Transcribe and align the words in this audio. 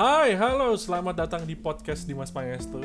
Hai, 0.00 0.32
halo, 0.32 0.80
selamat 0.80 1.12
datang 1.12 1.42
di 1.44 1.52
podcast 1.52 2.08
Dimas 2.08 2.32
Pangestu. 2.32 2.80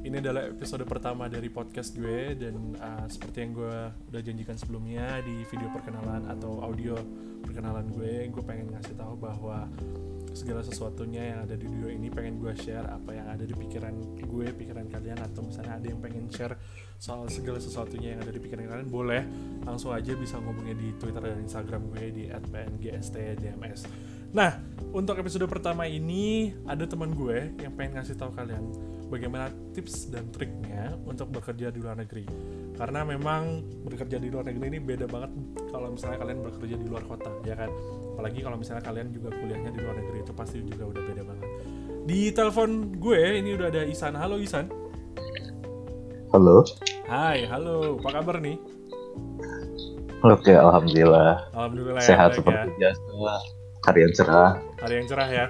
Ini 0.00 0.16
adalah 0.24 0.48
episode 0.48 0.80
pertama 0.88 1.28
dari 1.28 1.52
podcast 1.52 1.92
gue 1.92 2.32
dan 2.40 2.72
uh, 2.80 3.04
seperti 3.04 3.44
yang 3.44 3.52
gue 3.52 3.76
udah 4.08 4.22
janjikan 4.24 4.56
sebelumnya 4.56 5.20
di 5.28 5.44
video 5.44 5.68
perkenalan 5.68 6.24
atau 6.24 6.64
audio 6.64 6.96
perkenalan 7.44 7.92
gue, 7.92 8.32
gue 8.32 8.44
pengen 8.48 8.72
ngasih 8.72 8.96
tahu 8.96 9.12
bahwa 9.12 9.68
segala 10.32 10.64
sesuatunya 10.64 11.36
yang 11.36 11.38
ada 11.44 11.52
di 11.52 11.68
video 11.68 11.92
ini 11.92 12.08
pengen 12.08 12.40
gue 12.40 12.56
share 12.56 12.88
apa 12.88 13.12
yang 13.12 13.28
ada 13.28 13.44
di 13.44 13.52
pikiran 13.52 14.24
gue, 14.24 14.46
pikiran 14.56 14.88
kalian 14.88 15.20
atau 15.20 15.44
misalnya 15.44 15.76
ada 15.76 15.84
yang 15.84 16.00
pengen 16.00 16.32
share 16.32 16.56
soal 16.96 17.28
segala 17.28 17.60
sesuatunya 17.60 18.16
yang 18.16 18.24
ada 18.24 18.32
di 18.32 18.40
pikiran 18.40 18.64
kalian 18.72 18.88
boleh 18.88 19.20
langsung 19.68 19.92
aja 19.92 20.16
bisa 20.16 20.40
ngomongnya 20.40 20.80
di 20.80 20.96
Twitter 20.96 21.28
dan 21.28 21.44
Instagram 21.44 21.92
gue 21.92 22.04
di 22.08 22.24
@pngstdms. 22.32 24.13
Nah, 24.34 24.58
untuk 24.90 25.14
episode 25.22 25.46
pertama 25.46 25.86
ini 25.86 26.50
ada 26.66 26.82
teman 26.90 27.14
gue 27.14 27.54
yang 27.62 27.70
pengen 27.78 28.02
ngasih 28.02 28.18
tahu 28.18 28.34
kalian 28.34 28.66
bagaimana 29.06 29.46
tips 29.70 30.10
dan 30.10 30.26
triknya 30.34 30.98
untuk 31.06 31.30
bekerja 31.30 31.70
di 31.70 31.78
luar 31.78 31.94
negeri. 31.94 32.26
Karena 32.74 33.06
memang 33.06 33.62
bekerja 33.86 34.18
di 34.18 34.34
luar 34.34 34.50
negeri 34.50 34.74
ini 34.74 34.80
beda 34.82 35.06
banget 35.06 35.30
kalau 35.70 35.94
misalnya 35.94 36.18
kalian 36.18 36.38
bekerja 36.42 36.76
di 36.82 36.86
luar 36.90 37.06
kota, 37.06 37.30
ya 37.46 37.54
kan? 37.54 37.70
Apalagi 38.18 38.42
kalau 38.42 38.58
misalnya 38.58 38.82
kalian 38.82 39.14
juga 39.14 39.30
kuliahnya 39.30 39.70
di 39.70 39.80
luar 39.86 39.96
negeri 40.02 40.18
itu 40.26 40.32
pasti 40.34 40.58
juga 40.66 40.84
udah 40.90 41.02
beda 41.06 41.22
banget. 41.22 41.48
Di 42.04 42.20
telepon 42.34 42.70
gue 42.98 43.22
ini 43.38 43.54
udah 43.54 43.70
ada 43.70 43.82
Isan. 43.86 44.18
Halo 44.18 44.42
Isan. 44.42 44.66
Halo. 46.34 46.66
Hai, 47.06 47.46
halo. 47.46 48.02
Apa 48.02 48.18
kabar 48.18 48.42
nih? 48.42 48.58
Oke, 50.26 50.50
alhamdulillah. 50.58 51.54
Alhamdulillah 51.54 52.02
Sehat 52.02 52.34
ya, 52.34 52.42
seperti 52.42 52.68
ya. 52.82 52.90
biasa. 52.90 53.63
Hari 53.84 54.00
yang 54.00 54.14
cerah. 54.16 54.56
Hari 54.80 54.94
yang 54.96 55.06
cerah 55.12 55.28
ya. 55.28 55.44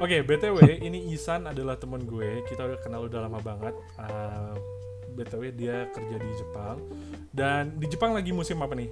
Oke, 0.00 0.24
BTW 0.24 0.80
ini 0.80 1.12
Isan 1.12 1.44
adalah 1.44 1.76
temen 1.76 2.08
gue. 2.08 2.40
Kita 2.48 2.64
udah 2.64 2.78
kenal 2.80 3.04
udah 3.04 3.28
lama 3.28 3.36
banget. 3.44 3.76
Uh, 4.00 4.56
BTW 5.12 5.52
dia 5.52 5.84
kerja 5.92 6.16
di 6.16 6.30
Jepang. 6.40 6.80
Dan 7.36 7.76
di 7.76 7.84
Jepang 7.84 8.16
lagi 8.16 8.32
musim 8.32 8.64
apa 8.64 8.72
nih? 8.72 8.88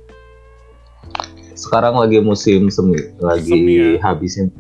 Sekarang 1.57 1.97
lagi 1.97 2.21
musim 2.21 2.69
semi, 2.69 3.01
lagi 3.21 3.57
Semi 3.57 3.77
ya? 3.77 4.05
habisin 4.05 4.53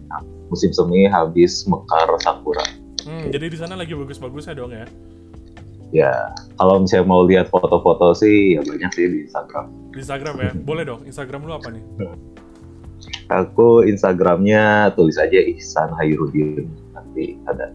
musim 0.48 0.72
semi 0.72 1.04
habis 1.04 1.64
mekar 1.68 2.08
sakura. 2.20 2.64
Hmm, 3.04 3.28
jadi 3.28 3.52
di 3.52 3.56
sana 3.60 3.76
lagi 3.76 3.92
bagus-bagusnya 3.92 4.56
dong 4.56 4.72
ya. 4.72 4.88
Ya, 5.92 6.12
kalau 6.56 6.80
misalnya 6.80 7.06
mau 7.08 7.24
lihat 7.28 7.52
foto-foto 7.52 8.16
sih 8.16 8.56
ya 8.56 8.64
banyak 8.64 8.90
sih 8.92 9.04
di 9.04 9.18
Instagram. 9.28 9.68
Di 9.92 9.98
Instagram 10.00 10.34
ya. 10.40 10.50
Boleh 10.64 10.84
dong. 10.88 11.00
Instagram 11.04 11.44
lu 11.44 11.52
apa 11.52 11.68
nih? 11.72 11.84
Aku 13.32 13.84
Instagramnya 13.88 14.92
tulis 14.92 15.16
aja 15.16 15.40
Ihsan 15.40 15.96
Hairudin 15.96 16.68
nanti 16.92 17.40
ada. 17.48 17.72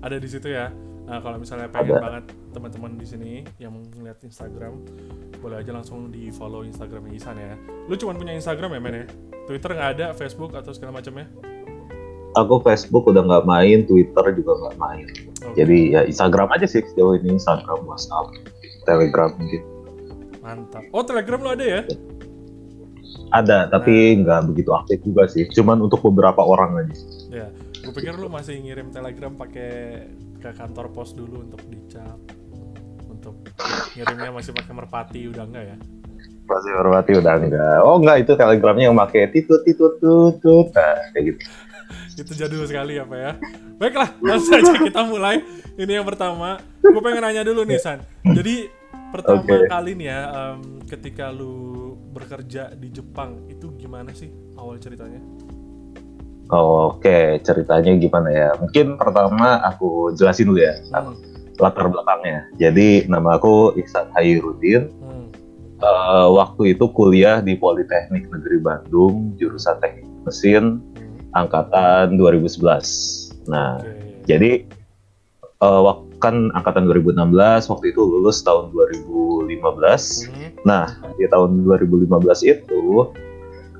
Ada 0.00 0.16
di 0.16 0.28
situ 0.28 0.48
ya. 0.48 0.72
Nah, 1.06 1.22
kalau 1.22 1.38
misalnya 1.38 1.70
pengen 1.70 1.96
Ada. 1.96 2.02
banget 2.02 2.24
teman-teman 2.50 2.98
di 2.98 3.06
sini 3.06 3.32
yang 3.62 3.78
ngeliat 3.94 4.18
Instagram, 4.26 4.82
boleh 5.38 5.62
aja 5.62 5.70
langsung 5.70 6.10
di 6.10 6.34
follow 6.34 6.66
Instagramnya 6.66 7.14
Isan 7.14 7.38
ya. 7.38 7.54
Lu 7.86 7.94
cuma 7.94 8.10
punya 8.18 8.34
Instagram 8.34 8.74
ya, 8.74 8.80
men 8.82 8.94
ya? 8.94 9.06
Twitter 9.46 9.70
nggak 9.70 9.90
ada, 9.98 10.06
Facebook 10.18 10.50
atau 10.58 10.74
segala 10.74 10.98
macamnya? 10.98 11.30
Aku 12.34 12.58
Facebook 12.58 13.06
udah 13.06 13.22
nggak 13.22 13.44
main, 13.46 13.86
Twitter 13.86 14.24
juga 14.34 14.52
nggak 14.66 14.76
main. 14.82 15.06
Oke. 15.46 15.54
Jadi 15.54 15.94
ya 15.94 16.02
Instagram 16.02 16.50
aja 16.50 16.66
sih 16.66 16.82
sejauh 16.82 17.14
ini 17.22 17.38
Instagram, 17.38 17.86
WhatsApp, 17.86 18.34
Telegram 18.82 19.30
gitu. 19.46 19.68
Mantap. 20.42 20.82
Oh, 20.90 21.06
Telegram 21.06 21.38
lu 21.38 21.50
ada 21.54 21.64
ya? 21.64 21.80
Ada, 23.34 23.66
tapi 23.70 24.22
nggak 24.22 24.40
begitu 24.54 24.70
aktif 24.70 25.02
juga 25.02 25.26
sih. 25.26 25.46
Cuman 25.50 25.82
untuk 25.82 26.02
beberapa 26.06 26.42
orang 26.46 26.86
aja. 26.86 26.96
Ya, 27.30 27.46
gue 27.82 27.92
pikir 27.92 28.14
lu 28.14 28.30
masih 28.30 28.62
ngirim 28.62 28.94
telegram 28.94 29.34
pakai 29.34 30.06
ke 30.38 30.50
kantor 30.54 30.94
pos 30.94 31.10
dulu 31.16 31.42
untuk 31.42 31.58
dicap, 31.66 32.18
untuk 33.10 33.34
ngirimnya 33.98 34.30
masih 34.30 34.54
pakai 34.54 34.72
merpati 34.72 35.20
udah 35.26 35.44
enggak 35.44 35.64
ya? 35.74 35.76
Pasti 36.46 36.70
hormati 36.70 37.12
udah 37.18 37.34
enggak. 37.42 37.76
Oh 37.82 37.98
enggak 37.98 38.16
itu 38.22 38.32
telegramnya 38.38 38.94
yang 38.94 38.98
pakai 38.98 39.26
titut 39.34 39.66
titut 39.66 39.98
tutut. 39.98 40.70
Nah, 40.70 41.10
kayak 41.14 41.24
gitu. 41.34 41.40
Itu 42.16 42.32
jadul 42.32 42.64
sekali 42.64 42.96
apa 42.96 43.12
ya? 43.12 43.32
Baiklah, 43.76 44.08
langsung 44.24 44.56
aja 44.56 44.72
kita 44.72 45.04
mulai. 45.04 45.36
Ini 45.76 46.00
yang 46.00 46.06
pertama. 46.08 46.56
Gue 46.80 47.02
pengen 47.04 47.20
nanya 47.28 47.44
dulu 47.44 47.68
nih 47.68 47.76
San. 47.76 48.00
Jadi 48.24 48.72
pertama 49.12 49.44
Oke. 49.44 49.68
kali 49.68 49.92
nih 50.00 50.08
ya, 50.08 50.20
em, 50.32 50.80
ketika 50.88 51.28
lu 51.28 51.85
bekerja 52.14 52.72
di 52.76 52.88
Jepang 52.88 53.44
itu 53.50 53.72
gimana 53.76 54.12
sih 54.16 54.32
awal 54.56 54.80
ceritanya? 54.80 55.20
Oke, 56.46 57.42
ceritanya 57.42 57.92
gimana 57.98 58.28
ya? 58.30 58.50
Mungkin 58.56 58.94
pertama 58.94 59.58
aku 59.66 60.14
jelasin 60.14 60.46
dulu 60.46 60.62
ya 60.62 60.78
Hmm, 60.94 61.18
latar 61.58 61.90
belakangnya. 61.90 62.46
Jadi 62.54 63.10
nama 63.10 63.34
aku 63.40 63.74
Ihsan 63.80 64.08
Hairudin. 64.14 64.86
hmm, 65.02 65.26
Eh, 65.76 66.28
waktu 66.32 66.72
itu 66.72 66.88
kuliah 66.88 67.44
di 67.44 67.52
Politeknik 67.52 68.32
Negeri 68.32 68.64
Bandung, 68.64 69.36
jurusan 69.36 69.76
Teknik 69.76 70.08
Mesin, 70.24 70.80
hmm, 70.80 71.36
angkatan 71.36 72.16
2011. 72.16 73.28
Nah, 73.44 73.76
Oke. 73.84 74.24
jadi 74.24 74.64
eh, 75.58 75.80
wak- 75.82 76.04
kan 76.16 76.48
angkatan 76.50 76.84
2016, 76.84 77.28
waktu 77.66 77.90
itu 77.90 78.00
lulus 78.00 78.40
tahun 78.40 78.72
2015. 78.72 80.24
Hmm, 80.24 80.48
Nah, 80.64 80.86
di 81.14 81.24
tahun 81.26 81.62
2015 81.62 82.42
itu 82.42 83.06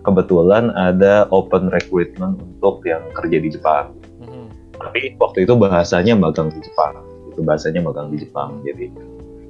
kebetulan 0.03 0.71
ada 0.71 1.27
open 1.29 1.67
recruitment 1.69 2.39
untuk 2.39 2.85
yang 2.85 3.03
kerja 3.13 3.37
di 3.37 3.49
Jepang. 3.51 3.91
hmm, 4.21 4.47
Tapi 4.77 5.17
waktu 5.17 5.43
itu 5.43 5.53
bahasanya 5.55 6.15
magang 6.15 6.47
di 6.49 6.61
Jepang. 6.61 7.01
Itu 7.27 7.41
bahasanya 7.41 7.83
magang 7.83 8.09
di 8.09 8.21
Jepang. 8.21 8.61
Jadi 8.63 8.87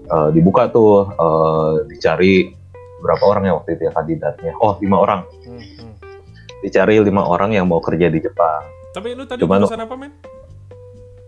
eh, 0.07 0.29
dibuka 0.31 0.71
tuh 0.71 1.11
eh, 1.11 1.73
dicari 1.89 2.55
berapa 2.97 3.21
orang 3.27 3.45
ya 3.45 3.53
waktu 3.53 3.75
itu 3.75 3.83
ya 3.85 3.93
kandidatnya? 3.93 4.53
Oh, 4.57 4.79
lima 4.79 4.97
orang. 4.99 5.21
hmm, 5.43 5.61
hmm. 5.77 5.93
Dicari 6.63 6.97
lima 6.99 7.23
orang 7.23 7.53
yang 7.53 7.67
mau 7.67 7.79
kerja 7.79 8.09
di 8.09 8.19
Jepang. 8.19 8.65
Tapi 8.91 9.13
lu 9.13 9.29
tadi 9.29 9.45
Cuman- 9.45 9.61
jurusan 9.61 9.83
apa 9.83 9.95
men? 9.95 10.15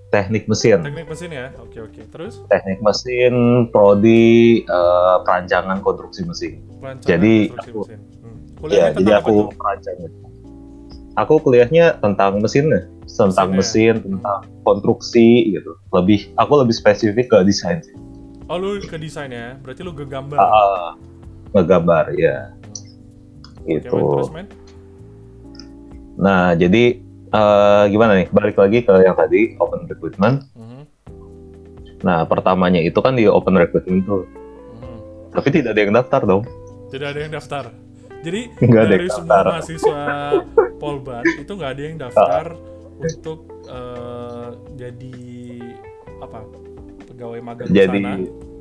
Teknik 0.09 0.49
mesin, 0.49 0.81
Teknik 0.81 1.05
mesin 1.05 1.29
ya? 1.29 1.53
Oke 1.61 1.85
oke. 1.85 2.01
Terus? 2.09 2.41
teknik 2.49 2.81
mesin, 2.81 3.33
prodi 3.69 4.65
eh, 4.65 5.17
perancangan 5.21 5.85
konstruksi 5.85 6.25
mesin. 6.25 6.65
Perancangan 6.81 7.05
Jadi 7.05 7.35
konstruksi 7.47 7.69
aku- 7.69 7.83
mesin. 7.85 8.01
Hmm. 8.01 8.37
Ya, 8.39 8.57
Kuliahnya 8.59 8.97
jadi 8.97 9.13
aku. 9.21 9.35
Aku 11.15 11.35
kuliahnya 11.43 11.99
tentang 11.99 12.39
mesinnya, 12.39 12.87
tentang 13.05 13.51
Mesinnya. 13.51 13.99
mesin, 13.99 14.17
tentang 14.17 14.41
konstruksi 14.63 15.51
gitu. 15.51 15.75
Lebih, 15.91 16.31
aku 16.39 16.53
lebih 16.57 16.73
spesifik 16.73 17.27
ke 17.27 17.43
desain 17.43 17.83
sih. 17.83 17.93
Oh 18.47 18.55
lu 18.55 18.79
ke 18.81 18.95
desain 18.97 19.29
ya? 19.29 19.59
Berarti 19.59 19.83
lu 19.83 19.91
ke 19.93 20.07
gambar. 20.07 20.39
Ah, 20.39 20.95
ngegambar 21.53 22.15
ya, 22.15 22.55
Oke, 23.61 23.77
gitu. 23.77 23.99
terus 23.99 24.31
men? 24.31 24.47
Nah, 26.17 26.55
jadi 26.55 27.03
eh, 27.31 27.85
gimana 27.89 28.13
nih? 28.15 28.27
Balik 28.31 28.57
lagi 28.57 28.79
ke 28.81 28.93
yang 28.99 29.15
tadi 29.15 29.55
open 29.59 29.87
recruitment. 29.87 30.45
Mhm, 30.55 30.83
Nah, 31.99 32.23
pertamanya 32.25 32.79
itu 32.79 32.95
kan 33.03 33.19
di 33.19 33.27
open 33.27 33.59
recruitment 33.59 34.07
tuh, 34.07 34.23
mhm. 34.79 34.99
tapi 35.35 35.49
tidak 35.51 35.75
ada 35.75 35.81
yang 35.83 35.95
daftar 35.95 36.21
dong. 36.23 36.43
Tidak 36.89 37.09
ada 37.11 37.21
yang 37.21 37.33
daftar. 37.35 37.65
Jadi 38.19 38.41
Nggak 38.63 38.83
ada 38.83 38.89
dari 38.89 39.03
yang 39.03 39.11
semua 39.11 39.31
daftar. 39.35 39.47
mahasiswa 39.53 40.01
Polban 40.79 41.23
itu 41.27 41.53
nggak 41.53 41.71
ada 41.71 41.83
yang 41.83 41.97
daftar 41.99 42.45
untuk 42.99 43.39
eh, 43.67 44.49
jadi 44.75 45.17
apa? 46.19 46.39
Pegawai 47.05 47.41
magang 47.43 47.67
di 47.67 47.75
Jadi 47.75 47.99
sana. 47.99 48.15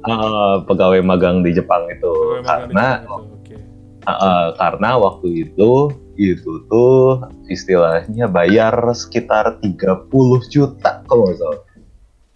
eh, 0.09 0.55
pegawai 0.65 1.01
magang 1.03 1.37
di 1.41 1.51
Jepang 1.53 1.85
itu 1.89 2.09
Pegawai 2.09 2.41
di 2.41 2.47
karena 2.49 2.85
Jepang 3.01 3.21
itu. 3.21 3.33
Oke. 3.37 3.55
Uh, 4.07 4.47
karena 4.55 4.89
waktu 4.95 5.27
itu 5.45 5.71
itu 6.17 6.65
tuh 6.65 7.29
istilahnya 7.47 8.25
bayar 8.27 8.73
sekitar 8.91 9.61
30 9.61 10.09
juta 10.49 11.05
kalau 11.05 11.29
nggak 11.29 11.37
salah. 11.37 11.61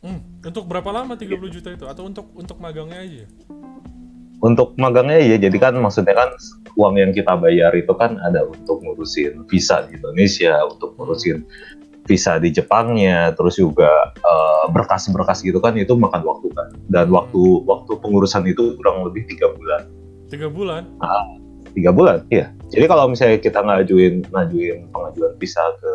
Hmm, 0.02 0.22
untuk 0.42 0.66
berapa 0.70 0.90
lama 0.90 1.14
30 1.18 1.50
juta 1.50 1.70
itu? 1.74 1.86
Atau 1.90 2.06
untuk 2.06 2.30
untuk 2.38 2.58
magangnya 2.62 3.02
aja? 3.02 3.26
Untuk 4.42 4.74
magangnya 4.78 5.22
ya 5.22 5.38
jadi 5.38 5.58
kan 5.58 5.78
maksudnya 5.78 6.18
kan 6.18 6.30
uang 6.78 6.98
yang 6.98 7.12
kita 7.14 7.38
bayar 7.38 7.74
itu 7.78 7.94
kan 7.94 8.18
ada 8.22 8.42
untuk 8.46 8.82
ngurusin 8.82 9.46
visa 9.46 9.86
di 9.86 9.98
Indonesia, 10.02 10.58
untuk 10.66 10.98
ngurusin 10.98 11.46
visa 12.10 12.42
di 12.42 12.50
Jepangnya, 12.50 13.38
terus 13.38 13.62
juga 13.62 14.10
uh, 14.26 14.66
berkas-berkas 14.74 15.46
gitu 15.46 15.62
kan 15.62 15.78
itu 15.78 15.94
makan 15.94 16.26
waktu 16.26 16.50
kan. 16.58 16.74
Dan 16.90 17.14
waktu 17.14 17.62
waktu 17.70 17.92
pengurusan 18.02 18.46
itu 18.50 18.74
kurang 18.82 19.06
lebih 19.06 19.30
tiga 19.30 19.54
bulan. 19.54 19.86
Tiga 20.32 20.48
bulan? 20.50 20.90
tiga 21.76 21.92
bulan 21.92 22.24
iya 22.32 22.52
jadi 22.72 22.86
kalau 22.88 23.12
misalnya 23.12 23.38
kita 23.44 23.60
ngajuin 23.60 24.32
ngajuin 24.32 24.88
pengajuan 24.96 25.36
visa 25.36 25.64
ke 25.78 25.94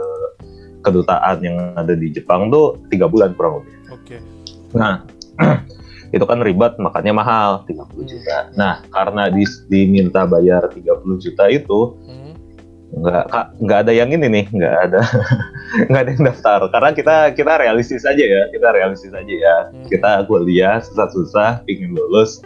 kedutaan 0.84 1.37
yang 1.43 1.56
ada 1.75 1.96
di 1.96 2.12
Jepang 2.12 2.52
tuh 2.52 2.78
tiga 2.93 3.08
bulan 3.08 3.32
kurang 3.34 3.64
lebih. 3.64 3.75
Oke. 3.90 4.17
nah 4.76 5.02
itu 6.14 6.23
kan 6.23 6.38
ribet 6.44 6.76
makanya 6.78 7.17
mahal 7.17 7.50
30 7.67 8.06
juta. 8.06 8.38
Nah 8.55 8.84
karena 8.93 9.32
di- 9.32 9.64
diminta 9.73 10.28
bayar 10.28 10.69
30 10.70 10.84
juta 11.19 11.49
itu 11.50 11.96
nggak 12.87 13.25
Kak, 13.28 13.46
nggak 13.61 13.78
ada 13.82 13.93
yang 13.93 14.14
ini 14.14 14.31
nih 14.31 14.46
nggak 14.46 14.75
ada 14.88 15.00
nggak 15.90 16.02
ada 16.06 16.11
yang 16.12 16.25
daftar. 16.28 16.61
Karena 16.70 16.90
kita 16.94 17.17
kita 17.34 17.52
realistis 17.58 18.05
aja 18.06 18.20
ya 18.23 18.43
kita 18.52 18.69
realistis 18.70 19.11
aja 19.17 19.32
ya. 19.32 19.56
Hmm. 19.73 19.88
kita 19.90 20.11
kuliah 20.28 20.78
susah-susah 20.84 21.67
pingin 21.67 21.96
lulus 21.96 22.44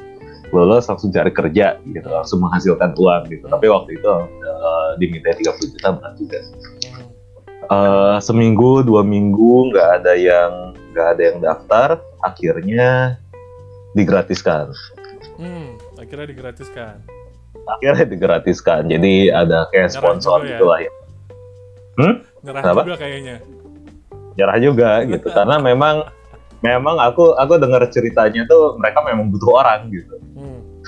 lulus 0.53 0.85
langsung 0.85 1.09
cari 1.09 1.31
kerja 1.31 1.79
gitu 1.85 2.07
langsung 2.07 2.41
menghasilkan 2.41 2.93
uang 2.93 3.23
gitu 3.29 3.45
tapi 3.47 3.67
waktu 3.67 3.91
itu 3.95 4.13
eh, 4.41 4.91
diminta 4.97 5.31
30 5.33 5.47
juta 5.71 5.89
berat 5.93 6.15
juga 6.17 6.41
Hmm. 6.91 7.07
Eh, 7.71 8.17
seminggu 8.19 8.83
dua 8.83 9.01
minggu 9.01 9.71
nggak 9.71 9.89
ada 9.97 10.13
yang 10.13 10.53
nggak 10.91 11.07
ada 11.09 11.23
yang 11.23 11.39
daftar 11.39 11.89
akhirnya 12.21 13.15
digratiskan 13.93 14.75
Hmm, 15.35 15.79
akhirnya 15.95 16.27
digratiskan. 16.29 17.01
akhirnya 17.69 18.05
digratiskan 18.05 18.81
jadi 18.87 19.15
ada 19.33 19.71
kayak 19.71 19.91
sponsor 19.91 20.43
ya? 20.43 20.49
gitu 20.53 20.65
lah 20.65 20.79
ya 20.79 20.93
Nyerah 22.41 22.63
Kenapa? 22.65 22.81
juga 22.83 22.97
kayaknya. 22.99 23.37
nyerah 24.33 24.59
juga 24.59 24.91
gitu 25.05 25.27
karena 25.29 25.57
memang 25.61 26.07
memang 26.61 26.97
aku 26.99 27.35
aku 27.35 27.55
dengar 27.57 27.83
ceritanya 27.87 28.47
tuh 28.47 28.75
mereka 28.77 29.03
memang 29.03 29.29
butuh 29.29 29.53
orang 29.57 29.91
gitu 29.91 30.15
Hmm. 30.17 30.30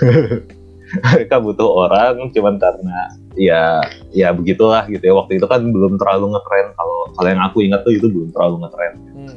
mereka 1.00 1.41
butuh 1.41 1.89
orang 1.89 2.29
cuman 2.37 2.61
karena 2.61 2.99
ya 3.37 3.81
ya 4.12 4.33
begitulah 4.33 4.85
gitu 4.89 5.00
ya. 5.00 5.15
Waktu 5.17 5.41
itu 5.41 5.47
kan 5.49 5.65
belum 5.73 5.97
terlalu 5.97 6.37
ngetren. 6.37 6.77
Kalau 6.77 6.99
kalau 7.17 7.29
yang 7.29 7.43
aku 7.43 7.65
ingat 7.65 7.81
tuh 7.85 7.97
itu 7.97 8.06
belum 8.09 8.31
terlalu 8.33 8.67
ngetren. 8.67 8.94
Hmm. 9.17 9.37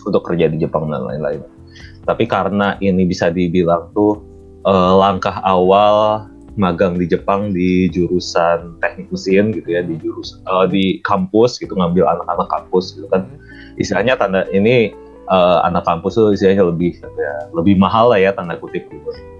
untuk 0.00 0.24
kerja 0.24 0.48
di 0.48 0.56
Jepang 0.56 0.88
dan 0.88 1.04
lain-lain. 1.04 1.44
Tapi 2.08 2.24
karena 2.24 2.80
ini 2.80 3.04
bisa 3.04 3.28
dibilang 3.28 3.92
tuh 3.92 4.16
eh, 4.64 4.94
langkah 4.96 5.44
awal 5.44 6.24
magang 6.56 6.96
di 6.96 7.04
Jepang 7.04 7.52
di 7.52 7.92
jurusan 7.92 8.80
teknik 8.80 9.12
mesin 9.12 9.52
gitu 9.52 9.68
ya 9.68 9.84
di 9.84 10.00
jurus 10.00 10.40
eh, 10.40 10.66
di 10.72 10.84
kampus 11.04 11.60
gitu 11.60 11.76
ngambil 11.76 12.08
anak-anak 12.16 12.48
kampus 12.48 12.96
gitu 12.96 13.04
kan. 13.12 13.28
Istilahnya 13.76 14.16
tanda 14.16 14.48
ini 14.56 14.88
eh, 15.28 15.58
anak 15.68 15.84
kampus 15.84 16.16
tuh 16.16 16.32
istilahnya 16.32 16.64
lebih 16.72 16.96
ya, 16.96 17.34
lebih 17.52 17.76
mahal 17.76 18.08
lah 18.08 18.16
ya 18.16 18.32
tanda 18.32 18.56
kutip 18.56 18.88
gitu. 18.88 19.10
Hmm. 19.12 19.39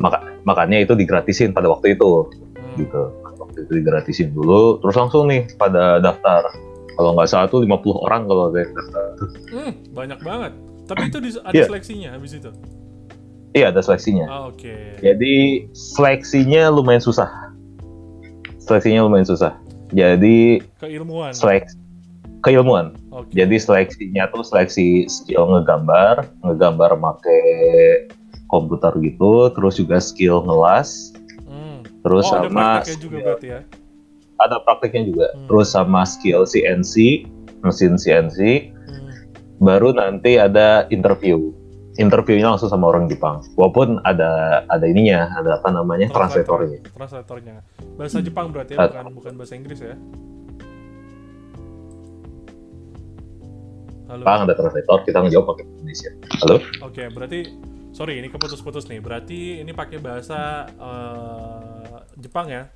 Maka, 0.00 0.16
makanya 0.42 0.80
itu 0.80 0.92
digratisin 0.92 1.52
pada 1.52 1.68
waktu 1.68 1.92
itu 1.92 2.24
Hmm. 2.56 2.76
gitu 2.76 3.02
waktu 3.36 3.58
itu 3.62 3.72
digratisin 3.76 4.28
dulu 4.30 4.78
terus 4.78 4.94
langsung 4.94 5.26
nih 5.26 5.44
pada 5.54 5.98
daftar 5.98 6.44
kalau 6.92 7.12
nggak 7.12 7.26
salah 7.26 7.46
tuh 7.46 7.60
50 7.60 7.76
orang 7.98 8.24
kalau 8.24 8.48
ada 8.48 8.58
yang 8.60 8.72
daftar 8.72 9.04
Hmm, 9.50 9.72
banyak 9.90 10.20
banget. 10.20 10.52
Tapi 10.84 11.02
itu 11.06 11.16
ada 11.38 11.52
Iya. 11.52 11.66
seleksinya 11.66 12.08
habis 12.12 12.32
itu. 12.32 12.50
iya 13.50 13.68
ada 13.68 13.78
seleksinya 13.78 14.24
Ah, 14.24 14.42
oke. 14.46 14.74
jadi 14.98 15.34
seleksinya 15.72 16.70
lumayan 16.70 16.98
susah 16.98 17.26
seleksinya 18.58 19.02
lumayan 19.02 19.26
susah 19.26 19.58
jadi 19.90 20.62
Keilmuan. 20.78 21.34
seleksi 21.34 21.74
keilmuan 22.40 22.94
Oke. 23.10 23.34
jadi 23.34 23.56
seleksinya 23.58 24.30
tuh 24.30 24.46
seleksi 24.46 25.04
skill 25.06 25.50
ngegambar 25.50 26.30
ngegambar 26.40 26.94
make 26.94 28.06
komputer 28.50 28.92
gitu 28.98 29.32
terus 29.50 29.74
juga 29.74 29.96
skill 29.96 30.42
ngelas 30.42 31.14
Hmm. 31.42 31.80
terus 32.02 32.26
Oh, 32.26 32.36
ada 32.36 32.46
sama 32.46 32.64
prakteknya 32.76 32.98
juga 33.00 33.16
berarti 33.24 33.46
ya. 33.48 33.60
ada 34.38 34.56
prakteknya 34.58 35.02
juga 35.06 35.26
Hmm. 35.30 35.46
terus 35.46 35.68
sama 35.68 36.02
skill 36.04 36.42
CNC 36.44 36.94
mesin 37.60 37.94
CNC 37.94 38.38
Hmm. 38.68 39.10
baru 39.58 39.92
nanti 39.92 40.34
ada 40.34 40.84
interview 40.88 41.54
interviewnya 41.96 42.48
langsung 42.48 42.66
sama 42.66 42.88
orang 42.88 43.06
Jepang 43.06 43.42
walaupun 43.54 44.00
ada 44.02 44.30
ada 44.66 44.84
ininya 44.84 45.30
ada 45.32 45.56
apa 45.56 45.68
namanya 45.68 46.08
Translator. 46.08 46.64
translatornya 46.64 46.78
Translatornya. 46.90 47.54
Bahasa 47.94 48.18
Jepang 48.18 48.46
berarti 48.48 48.72
ya, 48.72 48.88
bukan 48.88 49.12
bukan 49.12 49.32
bahasa 49.36 49.54
Inggris 49.54 49.80
ya. 49.80 49.94
Halo. 54.06 54.22
Jepang 54.22 54.40
ada 54.42 54.54
translator 54.56 54.98
kita 55.04 55.18
ngejawab 55.20 55.46
pakai 55.54 55.64
Indonesia 55.68 56.10
halo 56.40 56.56
Oke, 56.82 57.02
berarti 57.10 57.40
sorry 57.90 58.18
ini 58.18 58.28
keputus-putus 58.28 58.86
nih. 58.86 58.98
Berarti 58.98 59.60
ini 59.60 59.70
pakai 59.70 59.98
bahasa 59.98 60.66
eh, 60.70 61.96
Jepang 62.16 62.46
ya? 62.46 62.68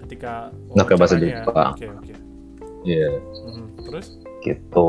Ketika 0.00 0.52
Nggak 0.72 0.84
pakai 0.84 0.96
bahasa? 0.98 1.14
Jepang. 1.16 1.72
Oke, 1.72 1.86
oke. 1.88 2.14
iya 2.84 3.08
Mhm. 3.48 3.64
Terus? 3.88 4.06
gitu 4.44 4.88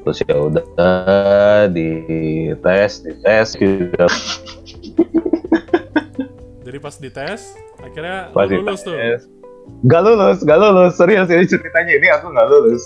terus 0.00 0.22
ya 0.22 0.32
udah 0.38 0.64
di 1.68 1.90
tes 2.62 3.02
di 3.02 3.12
tes 3.20 3.52
gitu 3.52 4.06
Jadi 6.60 6.78
pas 6.78 6.94
dites, 6.94 7.42
akhirnya 7.82 8.30
Pas 8.30 8.46
lu 8.46 8.62
lulus 8.62 8.86
tuh. 8.86 8.94
Gak 9.90 10.02
lulus, 10.06 10.38
gak 10.46 10.54
lulus. 10.54 10.94
Serius, 10.94 11.26
ini 11.26 11.42
ceritanya 11.42 11.92
ini 11.98 12.06
aku 12.14 12.30
gak 12.30 12.46
lulus. 12.46 12.82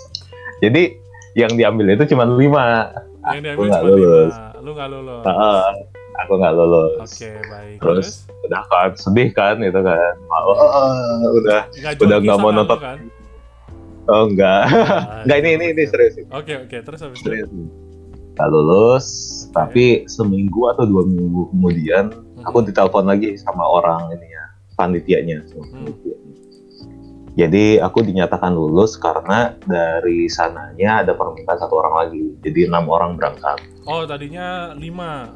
Jadi 0.65 0.97
yang 1.37 1.53
diambil 1.53 1.93
itu 1.93 2.17
cuma 2.17 2.25
lima. 2.25 2.89
Yang 3.29 3.37
Aku 3.37 3.43
diambil 3.45 3.65
nggak 3.69 3.83
cuma 3.83 3.91
lulus. 3.93 4.33
lima. 4.33 4.54
Lu 4.64 4.72
nggak 4.72 4.88
lulus. 4.88 5.22
Heeh, 5.28 5.64
aku 6.16 6.32
gak 6.40 6.55
lulus. 6.56 6.96
Oke, 6.96 7.31
baik. 7.44 7.76
Terus 7.78 8.08
udah 8.43 8.62
kan 8.64 8.90
sedih 8.96 9.28
kan 9.31 9.61
itu 9.61 9.76
kan. 9.76 10.14
Oh, 10.32 10.56
udah. 11.37 11.69
Nggak 11.69 12.00
udah 12.00 12.16
joki 12.16 12.25
nggak 12.25 12.38
mau 12.40 12.50
nonton. 12.50 12.78
kan? 12.81 12.99
Oh 14.05 14.25
enggak. 14.25 14.62
Ah, 14.69 15.20
enggak 15.25 15.38
ini 15.40 15.50
ini 15.56 15.66
ini 15.72 15.82
serius. 15.84 16.16
Oke, 16.28 16.56
oke. 16.58 16.76
Terus 16.81 17.00
habis 17.00 17.20
itu? 17.20 17.25
Serius. 17.25 17.49
Gak 18.34 18.49
lulus, 18.50 19.06
tapi 19.52 20.08
seminggu 20.08 20.67
atau 20.67 20.82
dua 20.84 21.05
minggu 21.05 21.46
kemudian 21.49 22.10
Mhm. 22.10 22.43
aku 22.43 22.64
ditelepon 22.64 23.06
lagi 23.06 23.37
sama 23.38 23.62
orang 23.62 24.10
ini 24.10 24.26
ya, 24.26 24.44
panitianya. 24.75 25.38
sama 25.46 25.62
Hmm. 25.62 25.93
Jadi 27.34 27.82
aku 27.82 28.06
dinyatakan 28.06 28.54
lulus 28.54 28.94
karena 28.94 29.58
dari 29.66 30.31
sananya 30.31 31.02
ada 31.02 31.19
permintaan 31.19 31.58
satu 31.58 31.82
orang 31.82 31.94
lagi. 32.06 32.22
Jadi 32.46 32.70
enam 32.70 32.86
orang 32.86 33.19
berangkat. 33.19 33.58
Oh, 33.90 34.06
tadinya 34.06 34.70
lima. 34.78 35.34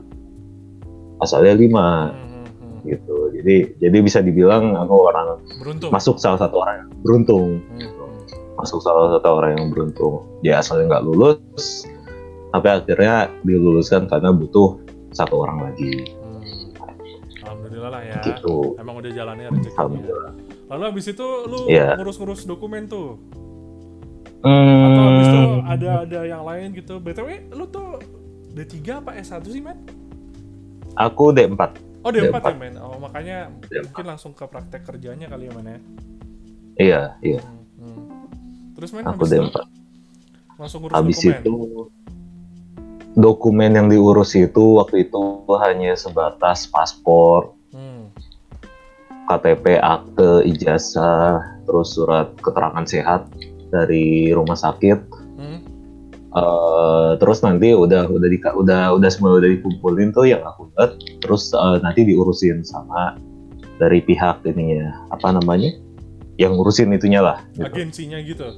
Asalnya 1.18 1.58
lima 1.58 2.14
Hmm, 2.14 2.22
hmm, 2.22 2.46
hmm. 2.54 2.78
gitu. 2.86 3.16
Jadi 3.34 3.56
jadi 3.82 3.96
bisa 3.98 4.22
dibilang 4.22 4.78
aku 4.78 4.94
orang 5.10 5.42
Beruntung. 5.58 5.90
masuk 5.90 6.22
salah 6.22 6.38
satu 6.38 6.62
orang 6.62 6.86
yang 6.86 6.90
beruntung. 7.02 7.48
Hmm, 7.66 7.82
gitu. 7.82 8.04
hmm. 8.06 8.54
Masuk 8.62 8.78
salah 8.78 9.18
satu 9.18 9.28
orang 9.34 9.58
yang 9.58 9.66
beruntung. 9.74 10.22
Dia 10.46 10.62
asalnya 10.62 10.94
nggak 10.94 11.04
lulus, 11.10 11.82
tapi 12.54 12.66
akhirnya 12.70 13.26
diluluskan 13.42 14.06
karena 14.06 14.30
butuh 14.30 14.78
satu 15.10 15.34
orang 15.42 15.66
lagi. 15.66 16.06
Hmm. 16.14 16.70
Alhamdulillah 17.42 17.90
lah 17.90 18.02
ya. 18.06 18.22
Gitu. 18.22 18.78
Emang 18.78 19.02
udah 19.02 19.10
jalannya 19.10 19.50
rezekinya. 19.50 19.74
Alhamdulillah. 19.82 20.34
Lalu 20.68 20.82
habis 20.84 21.06
itu 21.06 21.26
lu 21.44 21.66
Iya. 21.66 21.96
ngurus-ngurus 21.96 22.44
dokumen 22.44 22.84
tuh. 22.86 23.16
Atau 24.38 25.02
habis 25.02 25.26
itu 25.26 25.40
Hmm, 25.40 25.66
ada 25.66 25.90
ada 26.04 26.20
yang 26.22 26.42
lain 26.42 26.70
gitu. 26.72 26.96
BTW 26.96 27.28
lu 27.50 27.66
tuh 27.66 27.98
D3 28.50 28.74
apa 28.96 29.10
S1 29.14 29.42
sih, 29.44 29.58
men? 29.58 29.78
aku 30.94 31.30
D4. 31.30 31.62
Oh, 32.00 32.10
D4, 32.10 32.30
D4. 32.32 32.44
ya, 32.44 32.56
men. 32.56 32.74
Oh, 32.76 32.96
makanya 32.96 33.50
D4. 33.62 33.82
mungkin 33.84 34.04
langsung 34.06 34.32
ke 34.32 34.44
praktek 34.44 34.82
kerjanya 34.84 35.26
kali 35.26 35.46
ya, 35.46 35.52
men 35.52 35.66
ya. 35.66 35.78
Iya, 36.76 37.02
iya. 37.20 37.40
Hmm, 37.40 37.64
hmm. 37.78 38.24
Terus 38.74 38.90
men 38.92 39.04
Aku 39.04 39.18
habis 39.18 39.30
itu 39.32 39.42
D4. 39.44 39.56
langsung 40.56 40.78
ngurus 40.80 40.94
Habis 40.94 41.16
dokumen. 41.18 41.34
itu 41.34 41.54
dokumen 43.16 43.70
yang 43.72 43.86
diurus 43.86 44.32
itu 44.32 44.78
waktu 44.78 45.02
itu 45.04 45.18
hanya 45.56 45.94
sebatas 45.94 46.66
paspor, 46.66 47.50
Hmm. 47.50 47.57
KTP, 49.28 49.76
akte, 49.76 50.48
ijazah, 50.48 51.44
terus 51.68 51.92
surat 51.92 52.32
keterangan 52.40 52.88
sehat 52.88 53.28
dari 53.68 54.32
rumah 54.32 54.56
sakit. 54.56 54.98
Hmm. 55.36 55.60
Eh, 56.28 57.10
terus 57.20 57.44
nanti 57.44 57.76
udah 57.76 58.08
udah 58.08 58.28
di, 58.28 58.40
udah 58.40 58.96
udah 58.96 59.10
semua 59.12 59.36
udah 59.36 59.52
dikumpulin 59.52 60.16
tuh 60.16 60.32
yang 60.32 60.40
aku 60.44 60.72
lihat, 60.72 60.96
terus 61.20 61.52
eh, 61.52 61.78
nanti 61.84 62.08
diurusin 62.08 62.64
sama 62.64 63.20
dari 63.76 64.00
pihak 64.00 64.48
ininya 64.48 64.96
apa 65.12 65.36
namanya? 65.36 65.76
Yang 66.40 66.52
ngurusin 66.56 66.94
itunya 66.96 67.20
lah. 67.20 67.44
Gitu. 67.52 67.68
Agensinya 67.68 68.18
gitu. 68.24 68.48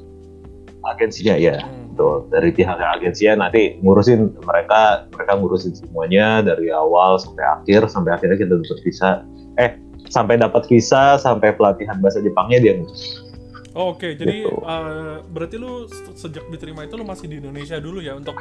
Agensinya 0.86 1.34
ya. 1.34 1.58
Hmm. 1.58 1.90
Betul. 1.90 2.16
Dari 2.30 2.50
pihak 2.54 2.78
agensinya 2.78 3.34
nanti 3.48 3.76
ngurusin 3.82 4.38
mereka 4.46 5.10
mereka 5.10 5.32
ngurusin 5.36 5.74
semuanya 5.74 6.40
dari 6.46 6.70
awal 6.70 7.18
sampai 7.18 7.44
akhir 7.44 7.90
sampai 7.90 8.14
akhirnya 8.14 8.38
kita 8.38 8.54
dapat 8.56 8.78
visa. 8.86 9.10
Eh 9.58 9.89
sampai 10.10 10.36
dapat 10.36 10.66
visa 10.66 11.16
sampai 11.16 11.54
pelatihan 11.54 11.96
bahasa 11.98 12.18
Jepangnya 12.18 12.58
dia 12.58 12.74
ngurus. 12.76 13.24
Oh, 13.70 13.94
Oke, 13.94 14.18
jadi 14.18 14.44
Gitu. 14.44 14.50
eh, 14.50 15.16
berarti 15.24 15.54
lu 15.54 15.86
se- 15.86 16.18
sejak 16.18 16.50
diterima 16.50 16.82
itu 16.82 16.98
lu 16.98 17.06
masih 17.06 17.30
di 17.30 17.38
Indonesia 17.38 17.78
dulu 17.78 18.02
ya 18.02 18.18
untuk 18.18 18.34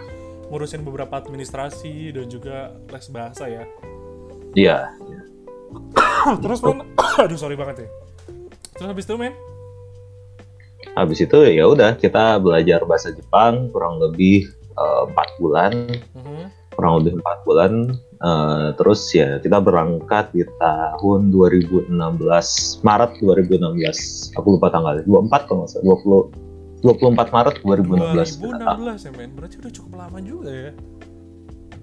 ngurusin 0.50 0.82
beberapa 0.82 1.22
administrasi 1.22 2.10
dan 2.12 2.26
juga 2.26 2.74
les 2.90 3.08
bahasa 3.08 3.46
ya. 3.46 3.64
Iya. 4.58 4.90
Terus 6.42 6.60
men, 6.60 6.82
aduh 7.24 7.38
sorry 7.38 7.54
banget 7.54 7.86
ya. 7.86 7.90
Terus 8.74 8.90
habis 8.90 9.06
itu 9.06 9.16
men, 9.16 9.38
Habis 10.98 11.22
itu 11.22 11.38
ya 11.46 11.70
udah 11.70 11.94
kita 11.94 12.42
belajar 12.42 12.82
bahasa 12.84 13.14
Jepang 13.14 13.70
kurang 13.70 14.02
lebih 14.02 14.50
eh, 14.74 15.02
empat 15.06 15.30
bulan. 15.38 15.72
Mhm. 16.18 16.50
kurang 16.74 17.04
lebih 17.04 17.20
empat 17.20 17.38
bulan. 17.44 17.72
Uh, 18.20 18.76
terus 18.76 19.08
ya 19.16 19.40
kita 19.40 19.64
berangkat 19.64 20.36
di 20.36 20.44
tahun 20.60 21.32
2016 21.32 21.88
Maret 22.84 23.12
2016 23.24 24.36
aku 24.36 24.48
lupa 24.60 24.68
tanggalnya 24.68 25.08
24 25.08 25.48
kalau 25.48 25.64
nggak 25.64 25.72
salah 25.72 25.96
20 26.84 26.84
24 26.84 27.16
Maret 27.16 27.56
2016 27.64 28.44
2016 28.44 29.08
ya 29.08 29.12
men. 29.16 29.32
Berarti 29.40 29.56
udah 29.64 29.72
cukup 29.72 29.92
lama 29.96 30.20
juga 30.20 30.52
ya. 30.52 30.72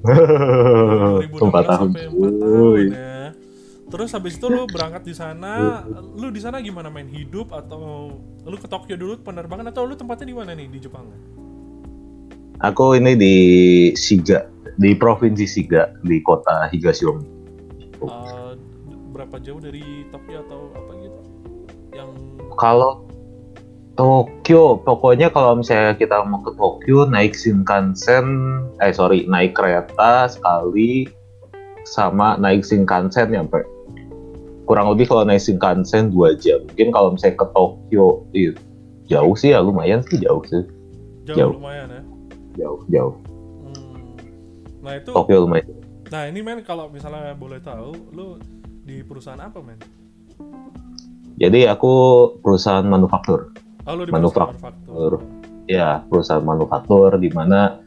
2016 1.33 1.41
tahun. 1.41 1.89
sampai 1.89 2.05
4 2.05 2.45
tahun 2.45 2.79
ya. 2.93 3.17
Terus 3.87 4.11
habis 4.13 4.35
itu 4.35 4.47
lu 4.51 4.67
berangkat 4.69 5.03
di 5.09 5.15
sana. 5.17 5.87
Lu 6.21 6.29
di 6.29 6.41
sana 6.45 6.61
gimana 6.61 6.93
main 6.93 7.09
hidup 7.09 7.55
atau 7.55 8.13
lu 8.45 8.57
ke 8.61 8.69
Tokyo 8.69 8.99
dulu 8.99 9.25
penerbangan 9.25 9.73
atau 9.73 9.89
lu 9.89 9.97
tempatnya 9.97 10.27
di 10.29 10.37
mana 10.37 10.53
nih 10.53 10.69
di 10.69 10.79
Jepang? 10.85 11.07
Aku 12.61 12.93
ini 12.93 13.15
di 13.17 13.35
Shiga 13.97 14.56
di 14.77 14.93
provinsi 14.97 15.45
Shiga 15.49 15.93
di 16.05 16.21
kota 16.21 16.69
Higashiyomi. 16.69 17.27
Uh, 18.01 18.55
berapa 19.17 19.41
jauh 19.41 19.61
dari 19.61 20.05
Tokyo 20.13 20.45
atau 20.45 20.61
apa 20.77 20.93
gitu? 21.01 21.21
Yang 21.97 22.11
kalau 22.61 23.09
Tokyo, 23.97 24.77
pokoknya 24.85 25.33
kalau 25.33 25.57
misalnya 25.57 25.97
kita 25.97 26.21
mau 26.29 26.45
ke 26.45 26.53
Tokyo 26.53 27.09
naik 27.09 27.33
Shinkansen, 27.33 28.29
eh 28.85 28.93
sorry 28.93 29.25
naik 29.25 29.57
kereta 29.57 30.29
sekali 30.29 31.09
sama 31.89 32.37
naik 32.37 32.61
Shinkansen 32.61 33.33
nyampe 33.33 33.65
kurang 34.67 34.93
lebih 34.93 35.09
kalau 35.09 35.25
naik 35.25 35.41
Shinkansen 35.41 36.13
dua 36.13 36.35
jam. 36.37 36.61
Mungkin 36.69 36.91
kalau 36.93 37.15
misalnya 37.15 37.41
ke 37.41 37.47
Tokyo 37.55 38.07
itu 38.35 38.61
jauh 39.07 39.35
sih 39.39 39.55
ya 39.55 39.63
lumayan 39.63 40.03
sih 40.11 40.19
jauh 40.19 40.43
sih. 40.45 40.67
Jauh, 41.25 41.39
jauh. 41.39 41.53
lumayan 41.57 41.89
ya. 41.89 42.03
Jauh 42.61 42.81
jauh. 42.91 43.15
Nah 44.87 44.95
itu. 45.03 45.11
Tokyo 45.11 45.43
lumayan. 45.43 45.67
Nah 46.15 46.23
ini 46.31 46.39
men 46.47 46.63
kalau 46.63 46.87
misalnya 46.87 47.35
boleh 47.35 47.59
tahu, 47.59 47.91
lu 48.15 48.39
di 48.87 49.03
perusahaan 49.03 49.43
apa 49.43 49.59
men? 49.59 49.83
Jadi 51.43 51.67
aku 51.67 51.93
perusahaan 52.39 52.87
manufaktur. 52.87 53.51
Oh, 53.83 53.99
lu 53.99 54.07
di 54.07 54.15
manufaktur. 54.15 54.55
manufaktur. 54.55 55.13
Ya 55.67 56.07
perusahaan 56.07 56.47
manufaktur 56.47 57.19
di 57.19 57.27
mana 57.35 57.83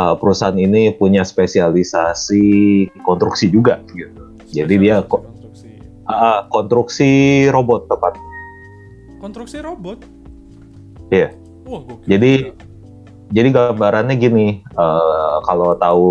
uh, 0.00 0.16
perusahaan 0.16 0.56
ini 0.56 0.96
punya 0.96 1.20
spesialisasi 1.20 2.88
konstruksi 3.04 3.52
juga 3.52 3.84
gitu. 3.92 4.32
Jadi 4.48 4.74
dia 4.80 5.04
ko 5.04 5.20
konstruksi. 5.20 5.68
Uh, 6.08 6.48
konstruksi 6.48 7.10
robot 7.52 7.92
tepat. 7.92 8.16
Konstruksi 9.20 9.60
robot? 9.60 10.00
Iya. 11.12 11.28
Yeah. 11.28 11.30
Wah, 11.68 11.80
Jadi 12.08 12.52
jadi 13.32 13.48
gambarannya 13.48 14.16
gini, 14.20 14.60
uh, 14.76 15.21
kalau 15.44 15.74
tahu 15.76 16.10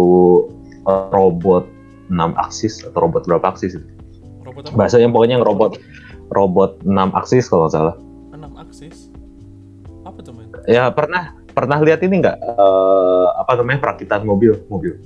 robot 0.87 1.65
6 2.11 2.35
aksis 2.35 2.83
atau 2.83 3.07
robot 3.07 3.23
berapa 3.23 3.55
aksis 3.55 3.79
itu? 3.79 3.87
Robot 4.43 4.67
apa? 4.67 4.75
Bahasanya 4.75 5.07
pokoknya 5.09 5.39
yang 5.39 5.45
robot 5.47 5.79
robot 6.31 6.79
6 6.83 6.91
aksis 7.15 7.47
kalau 7.47 7.67
nggak 7.67 7.75
salah. 7.75 7.95
6 8.35 8.63
aksis? 8.67 8.97
Apa 10.03 10.19
tuh, 10.19 10.33
men? 10.35 10.51
Ya, 10.67 10.91
pernah 10.91 11.39
pernah 11.51 11.77
lihat 11.83 12.03
ini 12.03 12.23
nggak 12.23 12.37
uh, 12.41 13.27
apa 13.39 13.59
namanya 13.59 13.79
perakitan 13.83 14.23
mobil, 14.27 14.59
mobil. 14.67 14.99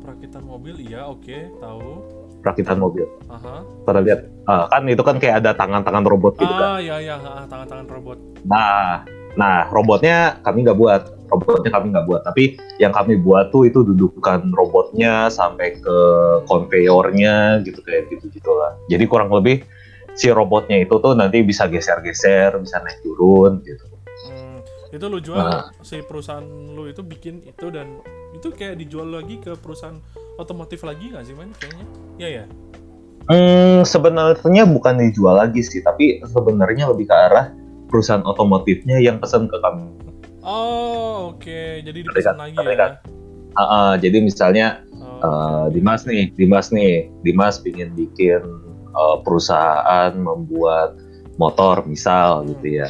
Perakitan 0.00 0.44
mobil 0.46 0.74
iya, 0.80 1.04
oke, 1.08 1.24
okay, 1.24 1.50
tahu. 1.58 2.00
Perakitan 2.44 2.78
mobil. 2.78 3.04
Aha. 3.26 3.66
Pernah 3.82 4.02
lihat? 4.06 4.20
Uh, 4.46 4.64
kan 4.70 4.86
itu 4.86 5.02
kan 5.02 5.16
kayak 5.18 5.42
ada 5.42 5.50
tangan-tangan 5.58 6.04
robot 6.06 6.38
gitu 6.38 6.52
ah, 6.52 6.56
kan. 6.56 6.68
Ah, 6.68 6.78
iya 6.78 6.96
iya, 7.02 7.14
tangan-tangan 7.50 7.86
robot. 7.90 8.18
Nah, 8.46 9.02
nah 9.34 9.66
robotnya 9.74 10.38
kami 10.46 10.62
nggak 10.62 10.78
buat 10.78 11.02
robotnya 11.28 11.70
kami 11.74 11.92
nggak 11.92 12.06
buat. 12.06 12.22
Tapi 12.26 12.58
yang 12.82 12.94
kami 12.94 13.18
buat 13.20 13.50
tuh 13.50 13.68
itu 13.68 13.82
dudukan 13.82 14.50
robotnya 14.54 15.28
sampai 15.28 15.78
ke 15.78 15.98
konveyornya 16.46 17.62
gitu 17.64 17.80
kayak 17.82 18.08
gitu 18.12 18.28
gitulah 18.32 18.76
jadi 18.86 19.04
kurang 19.08 19.32
lebih 19.32 19.64
si 20.16 20.32
robotnya 20.32 20.80
itu 20.80 20.96
tuh 20.96 21.12
nanti 21.12 21.44
bisa 21.44 21.68
geser-geser 21.68 22.56
bisa 22.60 22.80
naik 22.80 23.04
turun 23.04 23.60
gitu. 23.64 23.84
Hmm, 24.26 24.58
itu 24.88 25.04
lu 25.08 25.18
jual 25.20 25.36
nah. 25.36 25.68
si 25.84 26.00
perusahaan 26.00 26.44
lu 26.44 26.88
itu 26.88 27.04
bikin 27.04 27.44
itu 27.44 27.68
dan 27.68 28.00
itu 28.32 28.48
kayak 28.52 28.80
dijual 28.80 29.12
lagi 29.12 29.36
ke 29.36 29.52
perusahaan 29.60 30.00
otomotif 30.40 30.84
lagi 30.88 31.12
nggak 31.12 31.24
sih 31.24 31.36
man 31.36 31.52
kayaknya? 31.60 31.86
Ya 32.16 32.28
ya? 32.42 32.44
Hmm, 33.26 33.82
sebenarnya 33.82 34.64
bukan 34.70 35.02
dijual 35.02 35.34
lagi 35.34 35.58
sih, 35.58 35.82
tapi 35.82 36.22
sebenarnya 36.22 36.94
lebih 36.94 37.10
ke 37.10 37.16
arah 37.16 37.50
perusahaan 37.90 38.22
otomotifnya 38.22 39.02
yang 39.02 39.18
pesan 39.18 39.50
ke 39.50 39.58
kami 39.58 39.90
Oh 40.46 41.34
oke, 41.34 41.42
okay. 41.42 41.82
jadi 41.82 42.06
dipesan 42.06 42.38
lagi 42.38 42.54
ya. 42.54 43.02
Uh, 43.58 43.62
uh, 43.66 43.92
jadi 43.98 44.22
misalnya 44.22 44.86
oh, 44.94 45.18
uh, 45.26 45.66
Dimas 45.74 46.06
nih, 46.06 46.30
Dimas 46.38 46.70
nih, 46.70 47.10
Dimas 47.26 47.58
ingin 47.66 47.90
bikin 47.98 48.46
uh, 48.94 49.18
perusahaan 49.26 50.14
membuat 50.14 50.94
motor 51.34 51.82
misal 51.82 52.46
hmm. 52.46 52.54
gitu 52.54 52.66
ya. 52.78 52.86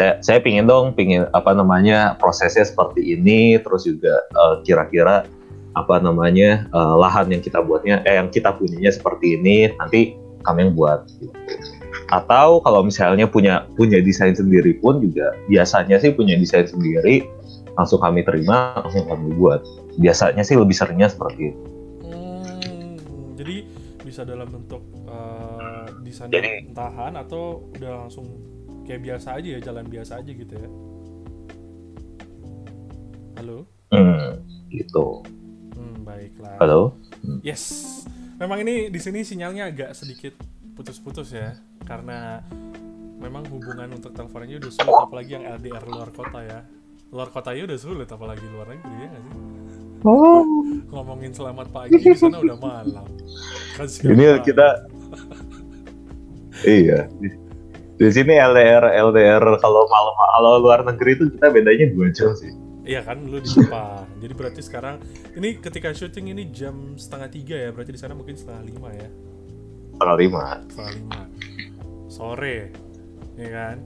Saya 0.00 0.12
saya 0.24 0.38
pingin 0.40 0.64
dong, 0.64 0.96
pingin 0.96 1.28
apa 1.36 1.52
namanya 1.52 2.16
prosesnya 2.16 2.64
seperti 2.64 3.20
ini, 3.20 3.60
terus 3.60 3.84
juga 3.84 4.24
uh, 4.32 4.64
kira-kira 4.64 5.28
apa 5.76 6.00
namanya 6.00 6.64
uh, 6.72 6.96
lahan 6.96 7.28
yang 7.36 7.44
kita 7.44 7.60
buatnya, 7.60 8.00
eh 8.08 8.16
yang 8.16 8.32
kita 8.32 8.48
punyanya 8.56 8.96
seperti 8.96 9.36
ini, 9.36 9.68
nanti 9.76 10.16
kami 10.40 10.64
yang 10.64 10.72
buat. 10.72 11.04
Gitu 11.20 11.36
atau 12.08 12.60
kalau 12.64 12.84
misalnya 12.84 13.28
punya 13.28 13.68
punya 13.76 14.00
desain 14.00 14.32
sendiri 14.32 14.76
pun 14.80 15.00
juga 15.00 15.32
biasanya 15.48 16.00
sih 16.00 16.12
punya 16.12 16.36
desain 16.36 16.64
sendiri 16.64 17.24
langsung 17.76 18.00
kami 18.00 18.20
terima 18.24 18.76
langsung 18.80 19.08
kami 19.08 19.32
buat. 19.36 19.64
Biasanya 19.96 20.44
sih 20.44 20.56
lebih 20.56 20.76
seringnya 20.76 21.08
seperti 21.08 21.52
itu. 21.52 21.62
Hmm, 22.04 22.96
jadi 23.36 23.56
bisa 24.04 24.24
dalam 24.28 24.48
bentuk 24.48 24.82
uh, 25.08 25.88
desain 26.04 26.28
jadi, 26.28 26.68
tahan 26.72 27.16
atau 27.16 27.64
udah 27.76 28.08
langsung 28.08 28.28
kayak 28.84 29.04
biasa 29.04 29.40
aja 29.40 29.48
ya 29.56 29.60
jalan 29.60 29.84
biasa 29.88 30.20
aja 30.20 30.30
gitu 30.32 30.52
ya? 30.52 30.68
Halo? 33.40 33.64
Hmm, 33.92 34.40
gitu. 34.68 35.24
Hmm, 35.76 35.96
baiklah. 36.04 36.56
Halo? 36.60 36.80
Hmm. 37.24 37.40
yes. 37.40 38.04
Memang 38.40 38.64
ini 38.64 38.90
di 38.90 39.00
sini 39.00 39.22
sinyalnya 39.22 39.70
agak 39.70 39.94
sedikit 39.94 40.34
putus-putus 40.82 41.30
ya 41.30 41.54
karena 41.86 42.42
memang 43.22 43.46
hubungan 43.54 43.86
untuk 43.94 44.10
teleponnya 44.18 44.58
udah 44.58 44.72
sulit 44.74 44.98
apalagi 44.98 45.30
yang 45.38 45.46
LDR 45.46 45.84
luar 45.86 46.10
kota 46.10 46.42
ya 46.42 46.66
luar 47.14 47.30
kota 47.30 47.54
ya 47.54 47.70
udah 47.70 47.78
sulit 47.78 48.10
apalagi 48.10 48.42
luar 48.50 48.74
negeri 48.74 49.06
ya 49.06 49.14
sih 49.14 49.34
oh. 50.02 50.42
ngomongin 50.90 51.30
selamat 51.30 51.70
pagi 51.70 52.02
di 52.02 52.18
sana 52.18 52.42
udah 52.42 52.58
malam 52.58 53.06
kan 53.78 53.86
ini 53.86 54.26
malam. 54.26 54.42
kita 54.42 54.68
iya 56.66 57.06
di 57.94 58.08
sini 58.10 58.34
LDR 58.42 58.82
LDR 58.82 59.44
kalau 59.62 59.86
malam 59.86 60.14
kalau 60.18 60.52
luar 60.66 60.82
negeri 60.82 61.14
itu 61.14 61.30
kita 61.30 61.46
bedanya 61.54 61.86
dua 61.94 62.10
jam 62.10 62.34
sih 62.34 62.50
Iya 62.82 62.98
kan, 63.06 63.30
lu 63.30 63.38
di 63.38 63.46
Jepang. 63.46 64.10
Jadi 64.18 64.34
berarti 64.34 64.58
sekarang 64.58 64.98
ini 65.38 65.54
ketika 65.62 65.94
syuting 65.94 66.34
ini 66.34 66.50
jam 66.50 66.98
setengah 66.98 67.30
tiga 67.30 67.54
ya, 67.54 67.70
berarti 67.70 67.94
di 67.94 68.00
sana 68.02 68.10
mungkin 68.10 68.34
setengah 68.34 68.58
lima 68.66 68.90
ya. 68.90 69.06
Setengah 70.02 70.18
lima. 70.18 70.44
Setengah 70.66 70.92
lima. 70.98 71.20
Sore 72.10 72.56
ya 73.38 73.48
kan? 73.54 73.76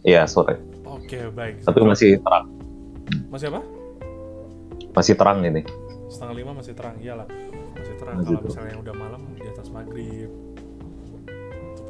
Iya 0.00 0.22
sore. 0.24 0.56
Oke 0.88 1.28
baik. 1.28 1.60
Tapi 1.60 1.78
masih 1.84 2.16
terang. 2.24 2.48
Masih 3.28 3.52
apa? 3.52 3.60
Masih 4.96 5.12
terang 5.12 5.44
ini. 5.44 5.60
Setengah 6.08 6.34
lima 6.40 6.56
masih 6.56 6.72
terang 6.72 6.96
iyalah. 7.04 7.28
Masih 7.76 7.94
terang 8.00 8.24
kalau 8.24 8.40
misalnya 8.48 8.76
udah 8.80 8.94
malam 8.96 9.20
di 9.36 9.44
atas 9.44 9.68
maghrib. 9.68 10.32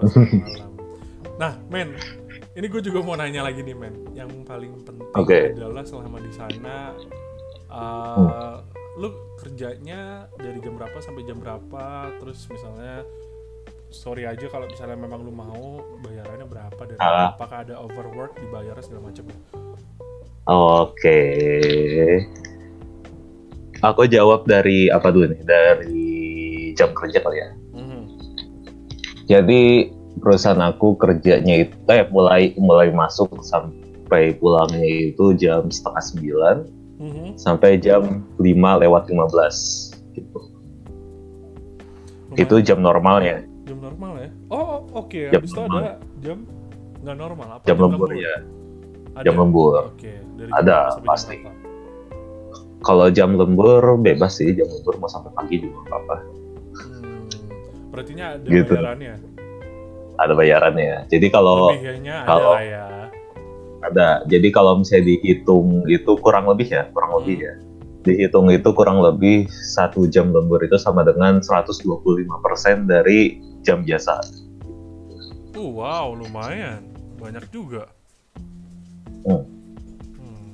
Malam. 0.43 0.71
Nah 1.39 1.53
men 1.71 1.95
ini 2.59 2.67
gue 2.67 2.83
juga 2.83 2.99
mau 3.07 3.15
nanya 3.15 3.47
lagi 3.47 3.63
nih 3.63 3.79
men. 3.79 3.95
Yang 4.11 4.43
paling 4.43 4.83
penting 4.83 5.07
okay. 5.15 5.55
adalah 5.55 5.87
selama 5.87 6.19
di 6.19 6.35
sana 6.35 6.99
uh, 7.71 8.59
hmm. 8.59 8.82
Lu 9.01 9.09
kerjanya 9.41 10.29
dari 10.37 10.61
jam 10.61 10.77
berapa 10.77 11.01
sampai 11.01 11.25
jam 11.25 11.41
berapa 11.41 12.13
terus 12.21 12.45
misalnya 12.53 13.09
sorry 13.89 14.29
aja 14.29 14.49
kalau 14.53 14.69
misalnya 14.69 15.01
memang 15.01 15.25
lu 15.25 15.33
mau 15.33 15.81
bayarannya 16.05 16.45
berapa 16.45 16.83
dan 16.93 16.97
uh. 17.01 17.33
apakah 17.33 17.65
ada 17.65 17.81
overwork 17.81 18.37
dibayar 18.37 18.77
segala 18.85 19.09
macam 19.09 19.25
oke 20.45 20.93
okay. 20.93 22.29
aku 23.81 24.05
jawab 24.13 24.45
dari 24.45 24.93
apa 24.93 25.09
dulu 25.09 25.33
nih 25.33 25.43
dari 25.45 26.13
jam 26.77 26.93
kerja 26.93 27.25
kali 27.25 27.41
ya 27.41 27.49
mm-hmm. 27.73 28.03
jadi 29.25 29.63
perusahaan 30.21 30.61
aku 30.61 31.01
kerjanya 31.01 31.65
itu 31.65 31.77
eh 31.89 32.05
mulai 32.13 32.53
mulai 32.61 32.93
masuk 32.93 33.41
sampai 33.41 34.37
pulangnya 34.37 34.85
itu 34.85 35.33
jam 35.41 35.73
setengah 35.73 36.05
sembilan 36.05 36.82
mm-hmm. 37.03 37.29
sampai 37.35 37.83
jam 37.83 38.23
lima 38.39 38.79
lewat 38.79 39.11
lima 39.11 39.27
belas 39.27 39.91
gitu 40.15 40.39
itu 42.39 42.55
jam 42.65 42.79
normalnya 42.81 43.43
jam 43.67 43.79
normal 43.83 44.13
ya 44.23 44.31
oh 44.55 44.87
oke 44.95 45.11
okay. 45.11 45.29
habis 45.35 45.51
itu 45.51 45.61
ada 45.67 45.99
jam 46.23 46.47
nggak 47.03 47.17
normal 47.19 47.49
apa 47.59 47.65
jam, 47.67 47.77
jam 47.77 47.91
lembur, 47.91 48.11
ya 48.15 48.35
ada? 49.19 49.25
jam 49.27 49.35
lembur 49.35 49.83
oke 49.91 49.99
okay. 49.99 50.17
ada 50.55 50.97
pasti 51.03 51.43
kalau 52.83 53.07
jam 53.11 53.35
lembur 53.35 53.99
bebas 53.99 54.39
sih 54.39 54.55
jam 54.55 54.71
lembur 54.71 54.97
mau 55.03 55.11
sampai 55.11 55.35
pagi 55.35 55.59
juga 55.59 55.83
nggak 55.83 55.91
apa-apa 55.91 56.17
Hmm, 56.73 57.29
berarti 57.93 58.17
ada 58.17 58.41
Gitu. 58.49 58.73
bayarannya. 58.73 59.15
ada 60.17 60.33
bayarannya 60.33 60.97
jadi 61.13 61.27
kalau 61.29 61.69
Lebihnya 61.77 62.25
ada 62.25 62.29
kalau- 62.33 62.57
lah 62.57 62.65
ya. 62.65 63.02
Ada 63.83 64.23
jadi 64.27 64.49
kalau 64.49 64.79
misalnya 64.79 65.13
dihitung 65.13 65.83
itu 65.87 66.13
kurang 66.19 66.47
lebih 66.47 66.71
ya 66.71 66.87
kurang 66.91 67.19
lebih 67.21 67.37
ya 67.43 67.55
dihitung 68.03 68.51
itu 68.51 68.67
kurang 68.75 68.99
lebih 68.99 69.47
satu 69.51 70.07
jam 70.07 70.31
lembur 70.31 70.59
itu 70.59 70.75
sama 70.75 71.03
dengan 71.03 71.39
125% 71.39 71.87
dari 72.87 73.39
jam 73.63 73.83
biasa 73.83 74.43
Uh, 75.53 75.69
wow, 75.69 76.11
lumayan. 76.11 76.81
Banyak 77.21 77.47
juga. 77.53 77.87
Hmm. 79.23 79.45
Hmm. 80.17 80.51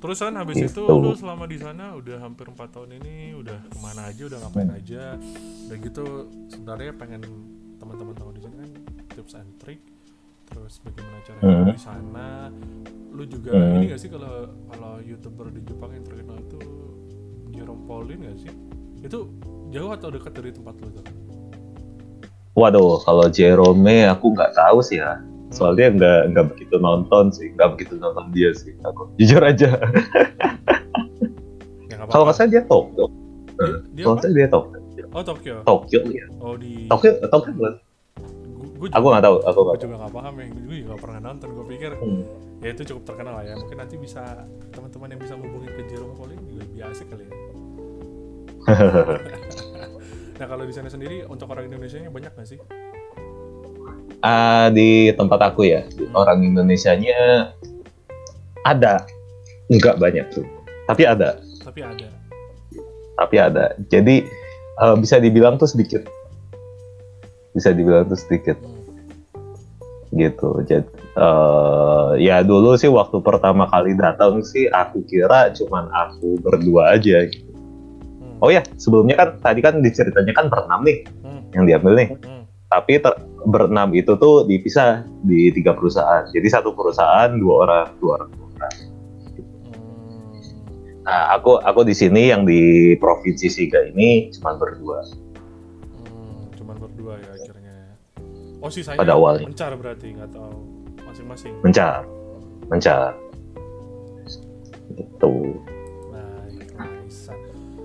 Terus 0.00 0.18
kan 0.18 0.34
habis 0.34 0.58
Gitu. 0.58 0.74
itu 0.74 0.82
lu 0.88 1.14
selama 1.14 1.46
di 1.46 1.54
sana 1.54 1.94
udah 1.94 2.16
hampir 2.18 2.48
empat 2.48 2.72
tahun 2.72 2.98
ini 2.98 3.36
udah 3.36 3.68
ke 3.70 3.78
mana 3.78 4.10
aja, 4.10 4.26
udah 4.26 4.38
ngapain 4.42 4.66
Hmm. 4.66 4.78
aja. 4.80 5.02
Udah 5.68 5.76
gitu 5.78 6.04
sebenarnya 6.50 6.92
pengen 6.98 7.20
teman-teman 7.78 8.14
tahu 8.16 8.30
di 8.34 8.40
sini 8.42 8.54
kan 8.58 8.70
tips 9.14 9.34
and 9.38 9.50
trick. 9.60 9.78
Terus 10.48 10.74
bagaimana 10.80 11.18
cara 11.22 11.38
Hmm. 11.40 11.66
di 11.68 11.78
sana. 11.78 12.28
Lu 13.08 13.22
juga 13.24 13.50
Hmm. 13.50 13.76
ini 13.76 13.84
gak 13.88 13.98
sih 13.98 14.08
kalau 14.08 14.34
kalau 14.66 14.92
youtuber 15.00 15.46
di 15.48 15.60
Jepang 15.62 15.90
yang 15.90 16.04
terkenal 16.04 16.38
itu 16.38 16.58
Jerome 17.50 17.84
Pauline 17.84 18.20
gak 18.24 18.38
sih? 18.38 18.52
Itu 19.00 19.18
jauh 19.68 19.90
atau 19.90 20.08
dekat 20.08 20.32
dari 20.32 20.50
tempat 20.50 20.74
lu 20.78 20.90
tuh? 20.90 21.06
waduh 22.52 22.98
kalau 22.98 23.30
Jerome 23.30 23.86
aku 24.08 24.34
nggak 24.34 24.50
tahu 24.50 24.82
sih 24.82 24.98
ya 24.98 25.14
Hmm. 25.14 25.46
soalnya 25.48 25.94
nggak 25.94 26.20
nggak 26.28 26.46
begitu 26.50 26.74
nonton 26.76 27.30
sih 27.30 27.54
nggak 27.54 27.70
begitu 27.70 27.94
nonton 27.96 28.34
dia 28.34 28.50
sih 28.50 28.74
aku 28.82 29.14
jujur 29.14 29.38
aja 29.40 29.78
Ya, 31.86 31.94
kalau 32.04 32.26
nggak 32.26 32.34
salah 32.34 32.50
dia 32.50 32.62
Tokyo 32.64 33.06
Dia- 33.54 33.78
dia 33.94 34.04
kalau 34.04 34.18
salah 34.18 34.34
dia 34.34 34.48
Tokyo 34.50 34.78
Oh 35.08 35.22
Tokyo. 35.22 35.56
Tokyo 35.62 36.00
ya 36.10 36.26
Oh 36.36 36.58
di. 36.58 36.84
Tokyo 36.84 37.10
Tokyo 37.24 37.50
bukan? 37.54 37.74
Gue 38.78 38.88
aku 38.88 39.06
nggak 39.08 39.24
tahu 39.24 39.36
aku 39.42 39.58
tahu 39.64 39.76
juga 39.80 39.94
nggak 39.98 40.12
paham 40.14 40.34
ya. 40.34 40.46
Gue 40.48 40.76
juga 40.80 40.94
pernah 40.96 41.20
nonton. 41.20 41.48
Gue 41.50 41.66
pikir 41.68 41.90
Hmm. 41.94 42.22
ya 42.58 42.68
itu 42.70 42.82
cukup 42.86 43.02
terkenal 43.04 43.34
lah 43.36 43.44
ya. 43.44 43.54
Mungkin 43.54 43.76
nanti 43.76 43.94
bisa 43.94 44.22
teman-teman 44.70 45.08
yang 45.10 45.20
bisa 45.20 45.34
ngubungin 45.34 45.70
ke 45.72 45.82
Jerome 45.86 46.14
Pauline 46.14 46.42
juga 46.44 46.62
lebih 46.62 46.80
asik 46.86 47.06
kali 47.08 47.22
ya. 47.22 47.32
nah 50.38 50.46
kalau 50.46 50.62
di 50.62 50.70
sana 50.70 50.86
sendiri 50.86 51.24
untuk 51.24 51.48
orang 51.48 51.66
Indonesia 51.66 51.98
nya 51.98 52.08
banyak 52.08 52.30
nggak 52.30 52.46
sih? 52.46 52.58
Ah, 54.18 54.66
di 54.68 55.10
tempat 55.12 55.40
aku 55.44 55.62
ya 55.64 55.86
Hmm. 55.86 56.10
orang 56.12 56.42
Indonesianya 56.42 57.50
ada 58.62 59.06
nggak 59.68 59.96
banyak 59.96 60.26
tuh 60.28 60.42
tapi 60.84 61.04
ada 61.04 61.38
Tapi 61.60 61.80
ada. 61.80 62.08
tapi 63.14 63.36
ada 63.36 63.64
jadi 63.86 64.26
eh, 64.76 64.96
bisa 64.96 65.16
dibilang 65.16 65.54
tuh 65.54 65.66
sedikit 65.66 66.02
bisa 67.52 67.72
dibilang 67.72 68.06
tuh 68.06 68.18
sedikit 68.18 68.56
gitu 70.08 70.64
jadi 70.64 70.88
eh, 71.14 72.10
ya 72.18 72.40
dulu 72.40 72.74
sih 72.74 72.88
waktu 72.88 73.20
pertama 73.20 73.68
kali 73.68 73.92
datang 73.92 74.40
sih 74.40 74.64
aku 74.66 75.04
kira 75.04 75.52
cuman 75.52 75.84
aku 75.92 76.40
berdua 76.40 76.96
aja 76.96 77.28
gitu. 77.28 77.52
Hmm. 77.52 78.40
oh 78.40 78.48
ya 78.48 78.64
sebelumnya 78.80 79.20
kan 79.20 79.28
tadi 79.38 79.60
kan 79.60 79.84
diceritanya 79.84 80.32
kan 80.32 80.48
berenam 80.48 80.80
nih 80.82 81.04
Hmm. 81.20 81.44
yang 81.52 81.64
diambil 81.68 81.92
nih 81.94 82.08
Hmm. 82.16 82.48
tapi 82.72 82.96
ter- 82.98 83.20
berenam 83.44 83.92
itu 83.92 84.16
tuh 84.16 84.48
dipisah 84.48 85.04
di 85.24 85.52
tiga 85.52 85.76
perusahaan 85.76 86.24
jadi 86.32 86.48
satu 86.50 86.72
perusahaan 86.72 87.28
dua 87.36 87.54
orang 87.68 87.86
dua 88.00 88.12
orang 88.16 88.30
dua 88.32 88.46
orang 88.56 88.74
Hmm. 89.68 89.80
nah 91.04 91.36
aku 91.36 91.60
aku 91.60 91.84
di 91.84 91.92
sini 91.92 92.32
yang 92.32 92.48
di 92.48 92.96
provinsi 92.96 93.52
Siga 93.52 93.92
ini 93.92 94.32
cuma 94.32 94.56
berdua 94.56 95.04
Hmm. 95.04 95.27
Berdua 96.78 97.12
ya 97.16 97.30
akhirnya. 97.32 97.76
Oh 98.58 98.68
sisanya 98.68 98.96
Pada 98.96 99.14
awalnya. 99.14 99.46
mencar 99.46 99.70
berarti 99.74 100.06
nggak 100.12 100.30
tahu 100.30 100.56
masing-masing. 101.02 101.54
mencar 101.60 102.02
mencar 102.66 103.14
gitu 104.90 105.34
Baik, 106.08 106.68
nice. 106.74 107.30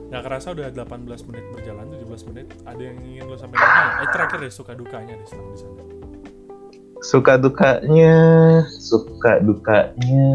Nggak 0.10 0.22
kerasa 0.24 0.48
udah 0.52 0.68
18 0.70 0.90
menit 1.26 1.46
berjalan, 1.52 1.86
17 1.92 2.30
menit. 2.30 2.48
Ada 2.64 2.82
yang 2.84 2.98
ingin 3.02 3.24
lo 3.26 3.36
sampaikan 3.36 3.66
nggak? 3.66 3.98
Eh 4.00 4.10
terakhir 4.10 4.38
deh 4.40 4.52
suka 4.52 4.72
dukanya 4.74 5.14
deh 5.14 5.28
selama 5.28 5.50
di 5.50 5.60
sana. 5.60 5.82
suka 7.04 7.36
dukanya 7.36 8.16
suka 8.72 9.44
dukanya 9.44 10.30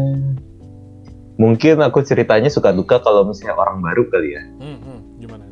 mungkin 1.35 1.81
aku 1.81 2.03
ceritanya 2.03 2.45
suka 2.47 2.69
duka 2.69 3.01
kalau 3.01 3.25
misalnya 3.25 3.57
orang 3.57 3.81
baru 3.81 4.05
kali 4.05 4.37
ya 4.37 4.43
Hmm, 4.55 4.77
hmm, 4.77 4.99
gimana? 5.17 5.43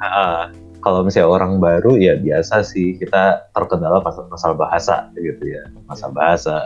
Ah, 0.00 0.48
kalau 0.82 1.06
misalnya 1.06 1.30
orang 1.30 1.62
baru 1.62 1.94
ya 1.96 2.18
biasa 2.18 2.66
sih. 2.66 2.98
Kita 2.98 3.48
terkendala 3.54 4.02
pasal 4.02 4.26
masalah 4.28 4.58
bahasa 4.58 5.08
gitu 5.14 5.46
ya. 5.46 5.62
Masalah 5.86 6.12
bahasa 6.12 6.56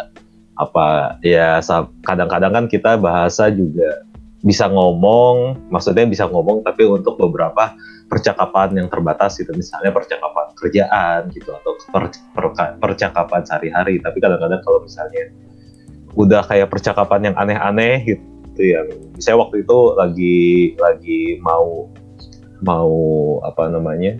apa 0.56 1.20
ya 1.20 1.60
kadang-kadang 2.00 2.52
kan 2.52 2.64
kita 2.64 2.96
bahasa 2.96 3.52
juga 3.52 4.00
bisa 4.40 4.72
ngomong 4.72 5.68
maksudnya 5.68 6.08
bisa 6.08 6.24
ngomong 6.32 6.64
tapi 6.64 6.88
untuk 6.88 7.20
beberapa 7.20 7.76
percakapan 8.08 8.72
yang 8.80 8.88
terbatas 8.88 9.36
gitu. 9.36 9.52
Misalnya 9.52 9.92
percakapan 9.92 10.46
kerjaan 10.56 11.20
gitu 11.36 11.52
atau 11.52 11.76
per- 11.92 12.16
per- 12.32 12.76
percakapan 12.80 13.44
sehari-hari. 13.44 14.00
Tapi 14.00 14.16
kadang-kadang 14.16 14.64
kalau 14.64 14.80
misalnya 14.80 15.28
udah 16.16 16.40
kayak 16.48 16.72
percakapan 16.72 17.30
yang 17.30 17.36
aneh-aneh 17.36 18.08
gitu 18.08 18.62
yang 18.64 18.88
misalnya 19.12 19.44
waktu 19.44 19.56
itu 19.60 19.78
lagi 20.00 20.38
lagi 20.80 21.20
mau 21.44 21.92
mau 22.60 22.92
apa 23.42 23.66
namanya 23.66 24.16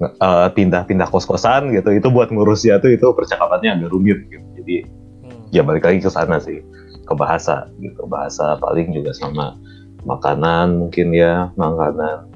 eh, 0.00 0.48
pindah-pindah 0.50 1.06
kos-kosan 1.06 1.70
gitu 1.70 1.92
itu 1.92 2.08
buat 2.08 2.28
ngurusnya 2.28 2.78
tuh 2.78 2.90
itu 2.90 3.06
percakapannya 3.10 3.76
agak 3.76 3.90
rumit 3.90 4.18
gitu 4.26 4.46
jadi 4.56 4.76
Hmm. 5.20 5.44
ya 5.50 5.60
balik 5.60 5.84
lagi 5.84 6.00
ke 6.00 6.08
sana 6.08 6.38
sih 6.38 6.64
ke 7.02 7.12
bahasa 7.12 7.68
gitu 7.76 8.02
bahasa 8.04 8.56
paling 8.56 8.90
juga 8.90 9.12
sama 9.12 9.54
makanan 10.02 10.78
mungkin 10.78 11.12
ya 11.12 11.52
makanan 11.54 12.26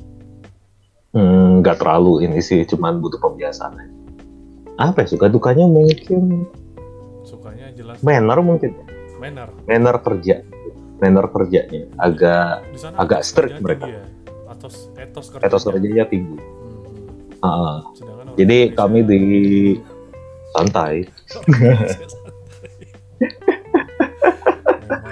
Hmm, 1.10 1.62
nggak 1.62 1.78
terlalu 1.78 2.26
ini 2.26 2.38
sih 2.38 2.62
cuman 2.64 2.98
butuh 2.98 3.22
pembiasaan 3.22 3.72
aja. 3.72 3.94
apa 4.76 5.00
ya 5.00 5.08
suka 5.08 5.26
dukanya 5.28 5.62
mungkin 5.64 6.50
Sukanya 7.22 7.70
jelas 7.70 8.02
manner 8.02 8.38
mungkin 8.40 8.74
manner. 9.16 9.46
manner 9.64 9.96
kerja 9.96 10.42
manner 10.98 11.26
kerjanya 11.28 11.86
agak 11.96 12.66
Agak 12.98 13.22
strict 13.22 13.62
mereka. 13.62 13.86
ya? 13.86 14.02
Etos 14.64 14.88
etos 14.96 15.26
kerja. 15.28 15.44
etos 15.44 15.62
kerjanya 15.62 16.04
tinggi 16.06 16.40
Hmm. 17.44 17.84
Orang 18.00 18.32
Jadi 18.34 18.58
Indonesia- 18.64 18.76
kami 18.80 18.98
di 19.04 19.20
santai. 20.50 20.94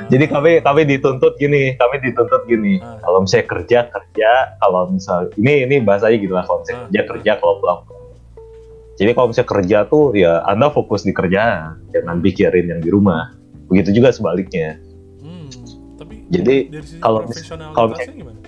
Jadi 0.08 0.24
kami 0.26 0.60
kami 0.60 0.80
dituntut 0.86 1.36
gini, 1.36 1.72
kami 1.74 1.96
dituntut 2.02 2.44
gini. 2.44 2.76
Ah. 2.78 3.00
Kalau 3.00 3.20
misalnya 3.20 3.46
kerja 3.46 3.78
kerja, 3.86 4.30
kalau 4.58 4.88
misal 4.88 5.28
ini 5.34 5.64
ini 5.64 5.80
bahasanya 5.80 6.16
gitu 6.18 6.32
lah. 6.32 6.44
Kalau 6.44 6.60
misalnya 6.60 6.76
Ah, 6.78 6.84
kerja 6.86 7.00
kerja, 7.06 7.32
kalau 7.36 7.54
pulang. 7.58 7.80
Jadi 8.94 9.10
kalau 9.10 9.26
misalnya 9.28 9.50
kerja 9.50 9.78
tuh 9.86 10.04
ya 10.12 10.32
anda 10.44 10.68
fokus 10.68 11.00
di 11.02 11.12
kerjaan, 11.12 11.80
jangan 11.90 12.16
pikirin 12.18 12.66
yang 12.66 12.80
di 12.80 12.88
rumah. 12.88 13.32
Begitu 13.66 13.92
juga 13.94 14.08
sebaliknya. 14.08 14.76
Hmm, 15.18 15.48
tapi 15.96 16.28
Jadi, 16.28 16.56
kalau 16.98 17.24
mis- 17.24 17.44
kalau 17.48 17.88
misalnya- 17.88 18.12
gimana? 18.14 18.38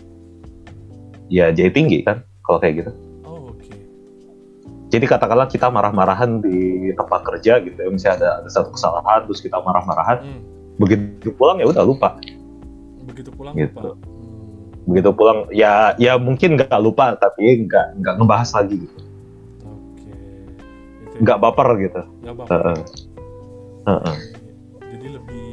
Ya 1.34 1.50
jadi 1.50 1.66
tinggi 1.68 1.98
kan 2.00 2.22
kalau 2.40 2.62
kayak 2.62 2.74
gitu. 2.78 2.90
Oh, 3.24 3.50
oke. 3.50 3.74
Jadi 4.88 5.04
katakanlah 5.04 5.50
kita 5.50 5.66
marah-marahan 5.66 6.38
di 6.38 6.58
tempat 6.94 7.26
kerja 7.26 7.58
gitu 7.58 7.74
ya, 7.74 7.90
misalnya 7.90 8.14
ada, 8.16 8.30
ada 8.38 8.48
satu 8.48 8.70
kesalahan 8.70 9.26
terus 9.26 9.42
kita 9.42 9.58
marah-marahan, 9.58 10.22
Hmm, 10.22 10.40
begitu 10.76 11.34
pulang 11.34 11.58
ya 11.58 11.66
udah 11.66 11.82
lupa. 11.82 12.14
begitu 13.04 13.28
pulang 13.28 13.52
Gitu. 13.52 13.74
lupa. 13.74 13.98
Hmm, 13.98 14.86
Begitu 14.86 15.10
pulang 15.10 15.38
ya 15.50 15.72
ya 15.98 16.14
mungkin 16.16 16.54
nggak 16.54 16.78
lupa 16.78 17.16
tapi 17.16 17.66
nggak 17.66 17.98
nggak 17.98 18.14
ngebahas 18.16 18.50
lagi 18.54 18.76
gitu. 18.80 18.96
oke. 19.60 20.12
Itu 21.02 21.14
ya. 21.16 21.20
Nggak 21.20 21.38
baper 21.42 21.68
gitu. 21.82 22.00
Nggak 22.22 22.32
apa-apa. 22.38 22.52
Heeh. 22.54 22.78
Heeh. 23.84 24.16
Jadi 24.86 25.06
lebih 25.10 25.46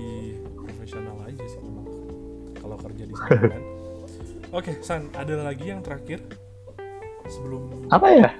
profesional 0.54 1.18
aja 1.24 1.44
sih 1.44 1.60
memang 1.60 1.88
kalau 2.56 2.78
kerja 2.78 3.04
di 3.04 3.14
sana 3.16 3.50
kan. 3.50 3.62
Oke, 4.52 4.76
San, 4.84 5.08
ada 5.16 5.48
lagi 5.48 5.72
yang 5.72 5.80
terakhir 5.80 6.20
sebelum 7.24 7.88
Apa 7.88 8.08
ya? 8.12 8.32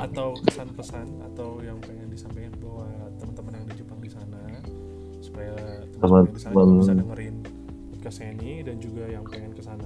atau 0.00 0.32
kesan-pesan 0.48 1.20
atau 1.28 1.60
yang 1.60 1.76
pengen 1.84 2.08
disampaikan 2.08 2.56
bahwa 2.56 2.88
teman-teman 3.20 3.52
yang 3.52 3.66
di 3.68 3.74
Jepang 3.76 4.00
di 4.00 4.08
sana 4.08 4.40
supaya 5.20 5.52
teman-teman 6.00 6.32
di 6.32 6.40
sana 6.40 6.56
bisa 6.72 6.92
dengerin 6.96 7.36
podcast 7.92 8.18
ini 8.24 8.64
dan 8.64 8.80
juga 8.80 9.04
yang 9.12 9.28
pengen 9.28 9.52
ke 9.52 9.60
sana. 9.60 9.84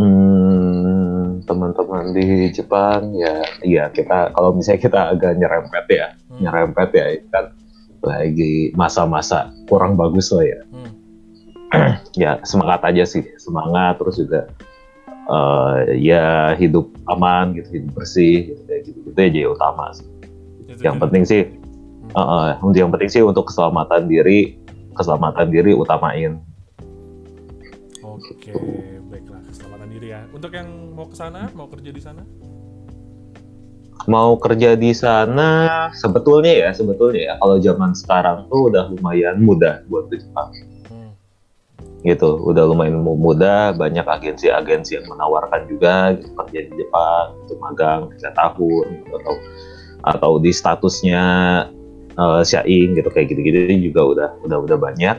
Hmm, 0.00 1.44
teman-teman 1.44 2.16
di 2.16 2.48
Jepang 2.48 3.12
ya, 3.12 3.44
iya 3.60 3.84
kita 3.92 4.32
kalau 4.32 4.56
misalnya 4.56 4.80
kita 4.80 5.00
agak 5.12 5.36
nyerempet 5.36 5.84
ya, 5.92 6.08
Hmm. 6.32 6.40
nyerempet 6.40 6.88
ya 6.96 7.06
kan 7.28 7.44
lagi 8.00 8.72
masa-masa 8.72 9.52
kurang 9.68 10.00
bagus 10.00 10.32
lah 10.32 10.48
ya. 10.48 10.60
Hmm. 10.72 10.96
ya 12.22 12.42
semangat 12.42 12.82
aja 12.86 13.04
sih 13.06 13.22
semangat 13.38 13.98
terus 14.02 14.18
juga 14.18 14.50
uh, 15.30 15.86
ya 15.94 16.54
hidup 16.58 16.90
aman 17.06 17.54
gitu 17.54 17.80
hidup 17.80 17.90
bersih 17.94 18.54
gitu 18.54 18.62
kayak 18.66 18.82
gitu 18.86 18.98
gitu 19.06 19.18
aja 19.18 19.38
yang 19.38 19.52
utama 19.54 19.84
sih. 19.94 20.06
Itu 20.66 20.82
yang 20.82 20.96
jadi- 20.98 21.02
penting 21.06 21.22
sih 21.26 21.42
uh, 22.18 22.50
uh, 22.58 22.74
yang 22.74 22.90
penting 22.90 23.10
sih 23.10 23.22
untuk 23.22 23.46
keselamatan 23.50 24.10
diri 24.10 24.58
keselamatan 24.98 25.48
diri 25.48 25.72
utamain 25.72 26.42
Oke, 28.00 28.52
baiklah 29.08 29.40
keselamatan 29.48 29.88
diri 29.90 30.12
ya. 30.12 30.22
Untuk 30.34 30.50
yang 30.52 30.68
mau 30.92 31.06
ke 31.08 31.16
sana, 31.16 31.48
mau 31.54 31.66
kerja 31.70 31.90
di 31.90 32.02
sana? 32.02 32.22
mau 34.08 34.32
kerja 34.40 34.80
di 34.80 34.96
sana 34.96 35.90
sebetulnya 35.92 36.52
ya 36.56 36.70
sebetulnya 36.72 37.20
ya 37.20 37.34
kalau 37.36 37.60
zaman 37.60 37.92
sekarang 37.92 38.48
tuh 38.48 38.72
udah 38.72 38.88
lumayan 38.96 39.36
mudah 39.44 39.84
buat 39.92 40.08
ke 40.08 40.16
Jepang. 40.16 40.48
Gitu 42.00 42.40
udah 42.48 42.64
lumayan 42.64 43.00
mu- 43.04 43.18
mudah 43.18 43.76
banyak 43.76 44.04
agensi-agensi 44.04 44.96
yang 44.96 45.06
menawarkan 45.08 45.68
juga 45.68 46.16
gitu, 46.16 46.32
kerja 46.32 46.58
di 46.64 46.72
Jepang 46.80 47.26
untuk 47.44 47.58
magang 47.60 48.00
tiga 48.16 48.30
tahun 48.32 48.86
gitu, 49.04 49.12
atau 49.20 49.34
atau 50.00 50.32
di 50.40 50.48
statusnya 50.48 51.24
eh, 52.16 52.42
syaing 52.42 52.96
gitu 52.96 53.08
kayak 53.12 53.28
gitu-gitu 53.32 53.92
juga 53.92 54.00
udah 54.00 54.28
udah 54.48 54.58
udah 54.64 54.78
banyak 54.80 55.16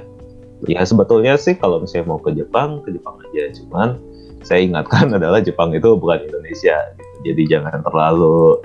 ya 0.69 0.81
sebetulnya 0.85 1.37
sih 1.37 1.57
kalau 1.57 1.81
misalnya 1.81 2.13
mau 2.13 2.19
ke 2.21 2.33
Jepang 2.33 2.81
ke 2.85 2.93
Jepang 2.93 3.17
aja 3.29 3.49
cuman 3.61 3.97
saya 4.41 4.65
ingatkan 4.65 5.09
adalah 5.17 5.41
Jepang 5.41 5.73
itu 5.73 5.97
bukan 5.97 6.21
Indonesia 6.25 6.77
gitu. 6.97 7.15
jadi 7.29 7.41
jangan 7.57 7.85
terlalu 7.85 8.61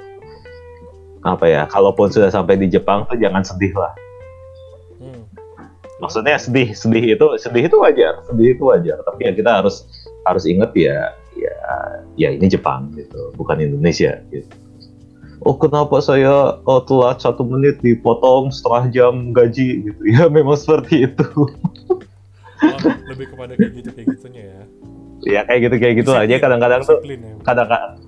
apa 1.27 1.45
ya 1.51 1.63
kalaupun 1.67 2.09
sudah 2.09 2.31
sampai 2.31 2.55
di 2.55 2.71
Jepang 2.71 3.03
tuh 3.11 3.19
jangan 3.19 3.43
sedih 3.43 3.75
lah. 3.75 3.91
Maksudnya 6.03 6.37
sedih 6.37 6.77
sedih 6.77 7.17
itu 7.17 7.27
sedih 7.41 7.69
itu 7.69 7.77
wajar 7.81 8.21
sedih 8.29 8.57
itu 8.57 8.63
wajar. 8.67 8.99
Tapi 9.05 9.21
ya 9.29 9.33
kita 9.33 9.51
harus 9.63 9.87
harus 10.27 10.45
inget 10.45 10.71
ya 10.77 11.15
ya 11.37 11.57
ya 12.17 12.29
ini 12.33 12.49
Jepang 12.49 12.93
gitu 12.97 13.33
bukan 13.37 13.61
Indonesia 13.61 14.21
gitu. 14.33 14.49
Oh 15.45 15.55
kenapa 15.55 16.01
saya 16.01 16.57
oh, 16.65 16.81
telat 16.89 17.21
satu 17.21 17.45
menit 17.45 17.79
dipotong 17.85 18.49
setengah 18.49 18.85
jam 18.91 19.15
gaji 19.37 19.85
gitu? 19.85 20.01
Ya 20.17 20.33
memang 20.33 20.57
seperti 20.57 21.13
itu. 21.13 21.29
Oh, 21.37 22.81
lebih 23.13 23.37
kepada 23.37 23.53
kayak 23.53 23.73
gitu 23.85 23.91
kayak 23.93 24.07
gitunya 24.17 24.43
ya. 24.49 24.61
ya 25.29 25.41
kayak 25.45 25.61
gitu 25.69 25.77
kayak 25.77 25.95
gitu 26.01 26.11
aja 26.17 26.35
kadang-kadang 26.41 26.81
tuh 26.89 27.05
ya. 27.05 27.21
kadang-kadang 27.45 28.01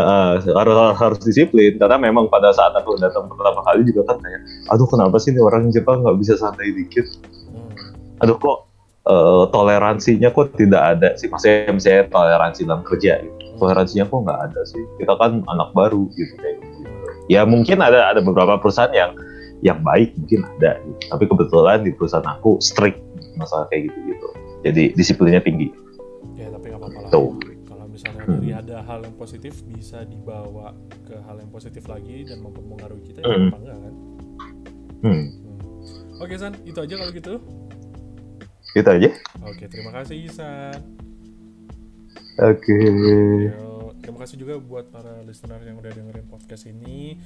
harus 0.00 0.76
harus 0.98 1.18
disiplin 1.22 1.76
karena 1.78 1.96
memang 1.96 2.28
pada 2.28 2.52
saat 2.52 2.72
aku 2.76 2.98
datang 2.98 3.28
pertama 3.30 3.62
kali 3.64 3.86
juga 3.86 4.12
kan 4.12 4.18
kayak 4.20 4.40
aduh 4.72 4.88
kenapa 4.88 5.16
sih 5.22 5.32
ini 5.32 5.40
orang 5.40 5.70
Jepang 5.70 6.02
nggak 6.04 6.16
bisa 6.20 6.34
santai 6.36 6.72
dikit 6.74 7.06
Hmm. 7.46 8.26
aduh 8.26 8.36
kok 8.36 8.58
eh, 9.06 9.44
toleransinya 9.54 10.28
kok 10.34 10.58
tidak 10.58 10.82
ada 10.98 11.14
sih 11.16 11.30
maksudnya 11.30 11.72
misalnya 11.72 12.04
toleransi 12.10 12.60
dalam 12.66 12.82
kerja 12.84 13.22
gitu. 13.22 13.38
toleransinya 13.56 14.04
kok 14.10 14.18
nggak 14.26 14.40
ada 14.50 14.60
sih 14.66 14.82
kita 15.00 15.14
kan 15.16 15.40
anak 15.46 15.68
baru 15.72 16.04
gitu 16.18 16.34
kayak 16.42 16.56
gitu 16.60 16.90
ya 17.32 17.46
mungkin 17.46 17.80
ada 17.80 18.12
ada 18.12 18.20
beberapa 18.20 18.58
perusahaan 18.60 18.92
yang 18.92 19.14
yang 19.64 19.80
baik 19.80 20.12
mungkin 20.20 20.44
ada 20.58 20.76
gitu. 20.84 21.00
tapi 21.08 21.24
kebetulan 21.30 21.78
di 21.86 21.90
perusahaan 21.94 22.28
aku 22.28 22.58
strict 22.60 23.00
masalah 23.38 23.64
kayak 23.72 23.88
gitu 23.88 23.98
gitu 24.10 24.28
jadi 24.66 24.82
disiplinnya 24.98 25.40
tinggi 25.40 25.70
Ya 26.36 26.52
tapi 26.52 26.68
nggak 26.68 26.80
apa-apa 26.84 26.98
lah. 27.00 27.10
Tuh. 27.10 27.30
Hmm. 28.26 28.34
dari 28.36 28.50
ada 28.50 28.82
hal 28.82 29.00
yang 29.00 29.14
positif 29.14 29.62
bisa 29.64 30.02
dibawa 30.02 30.74
ke 31.02 31.14
hal 31.20 31.38
yang 31.38 31.48
positif 31.48 31.86
lagi 31.86 32.22
dan 32.22 32.38
mempengaruhi 32.40 33.02
kita 33.04 33.20
ya 33.20 33.26
Hmm. 33.26 33.34
kenapa 33.46 33.58
enggak 33.60 33.78
kan? 33.78 33.94
hmm. 35.00 35.06
Hmm. 35.06 35.26
Oke 36.18 36.34
San, 36.34 36.52
itu 36.62 36.74
aja 36.76 36.94
kalau 36.96 37.12
gitu. 37.12 37.34
gitu 38.72 38.88
aja 38.90 39.08
Oke, 39.42 39.64
terima 39.66 39.88
kasih 39.90 40.26
San. 40.26 40.80
oke 42.36 42.76
Yo, 43.46 43.94
terima 43.98 44.18
kasih 44.20 44.36
juga 44.36 44.58
buat 44.58 44.86
para 44.86 45.22
listener 45.22 45.62
yang 45.62 45.76
udah 45.76 45.88
dengerin 45.88 46.26
podcast 46.26 46.66
ini. 46.66 47.16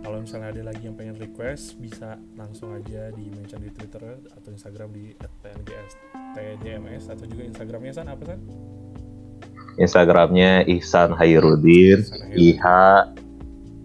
Kalau 0.00 0.18
misalnya 0.18 0.50
ada 0.50 0.62
lagi 0.64 0.82
yang 0.82 0.94
pengen 0.94 1.16
request, 1.16 1.74
bisa 1.76 2.14
langsung 2.32 2.70
aja 2.72 3.10
di 3.10 3.26
mention 3.28 3.58
di 3.58 3.70
Twitter 3.70 4.02
atau 4.28 4.50
Instagram 4.50 4.90
di 4.90 5.10
@tngstdms 5.16 7.04
atau 7.08 7.24
juga 7.24 7.42
Instagramnya 7.44 7.92
San 7.92 8.06
apa 8.06 8.22
San? 8.24 8.40
Instagramnya 9.80 10.66
Ihsan 10.68 11.16
Hairudin 11.16 12.04
I 12.36 12.56
H 12.56 12.66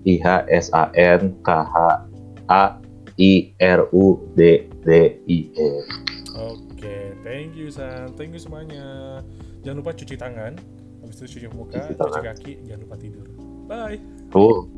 I 0.07 0.13
H 0.19 0.27
S 0.51 0.67
A 0.75 0.91
N 0.95 1.35
K 1.43 1.49
H 1.51 1.75
A 2.51 2.63
I 3.17 3.31
R 3.59 3.81
U 3.91 4.05
D 4.35 4.67
D 4.83 4.87
I 5.27 5.39
E 5.51 5.69
Oke, 6.37 7.17
thank 7.25 7.57
you 7.57 7.73
San, 7.73 8.13
thank 8.13 8.31
you 8.31 8.41
semuanya. 8.41 9.19
Jangan 9.65 9.81
lupa 9.81 9.91
cuci 9.97 10.15
tangan, 10.15 10.53
habis 11.01 11.17
itu 11.19 11.39
cuci 11.39 11.47
muka, 11.49 11.81
Cuci 11.81 11.97
cuci 11.97 12.19
kaki, 12.21 12.53
jangan 12.69 12.81
lupa 12.85 12.95
tidur. 13.01 13.25
Bye. 13.67 13.99
Cool. 14.31 14.69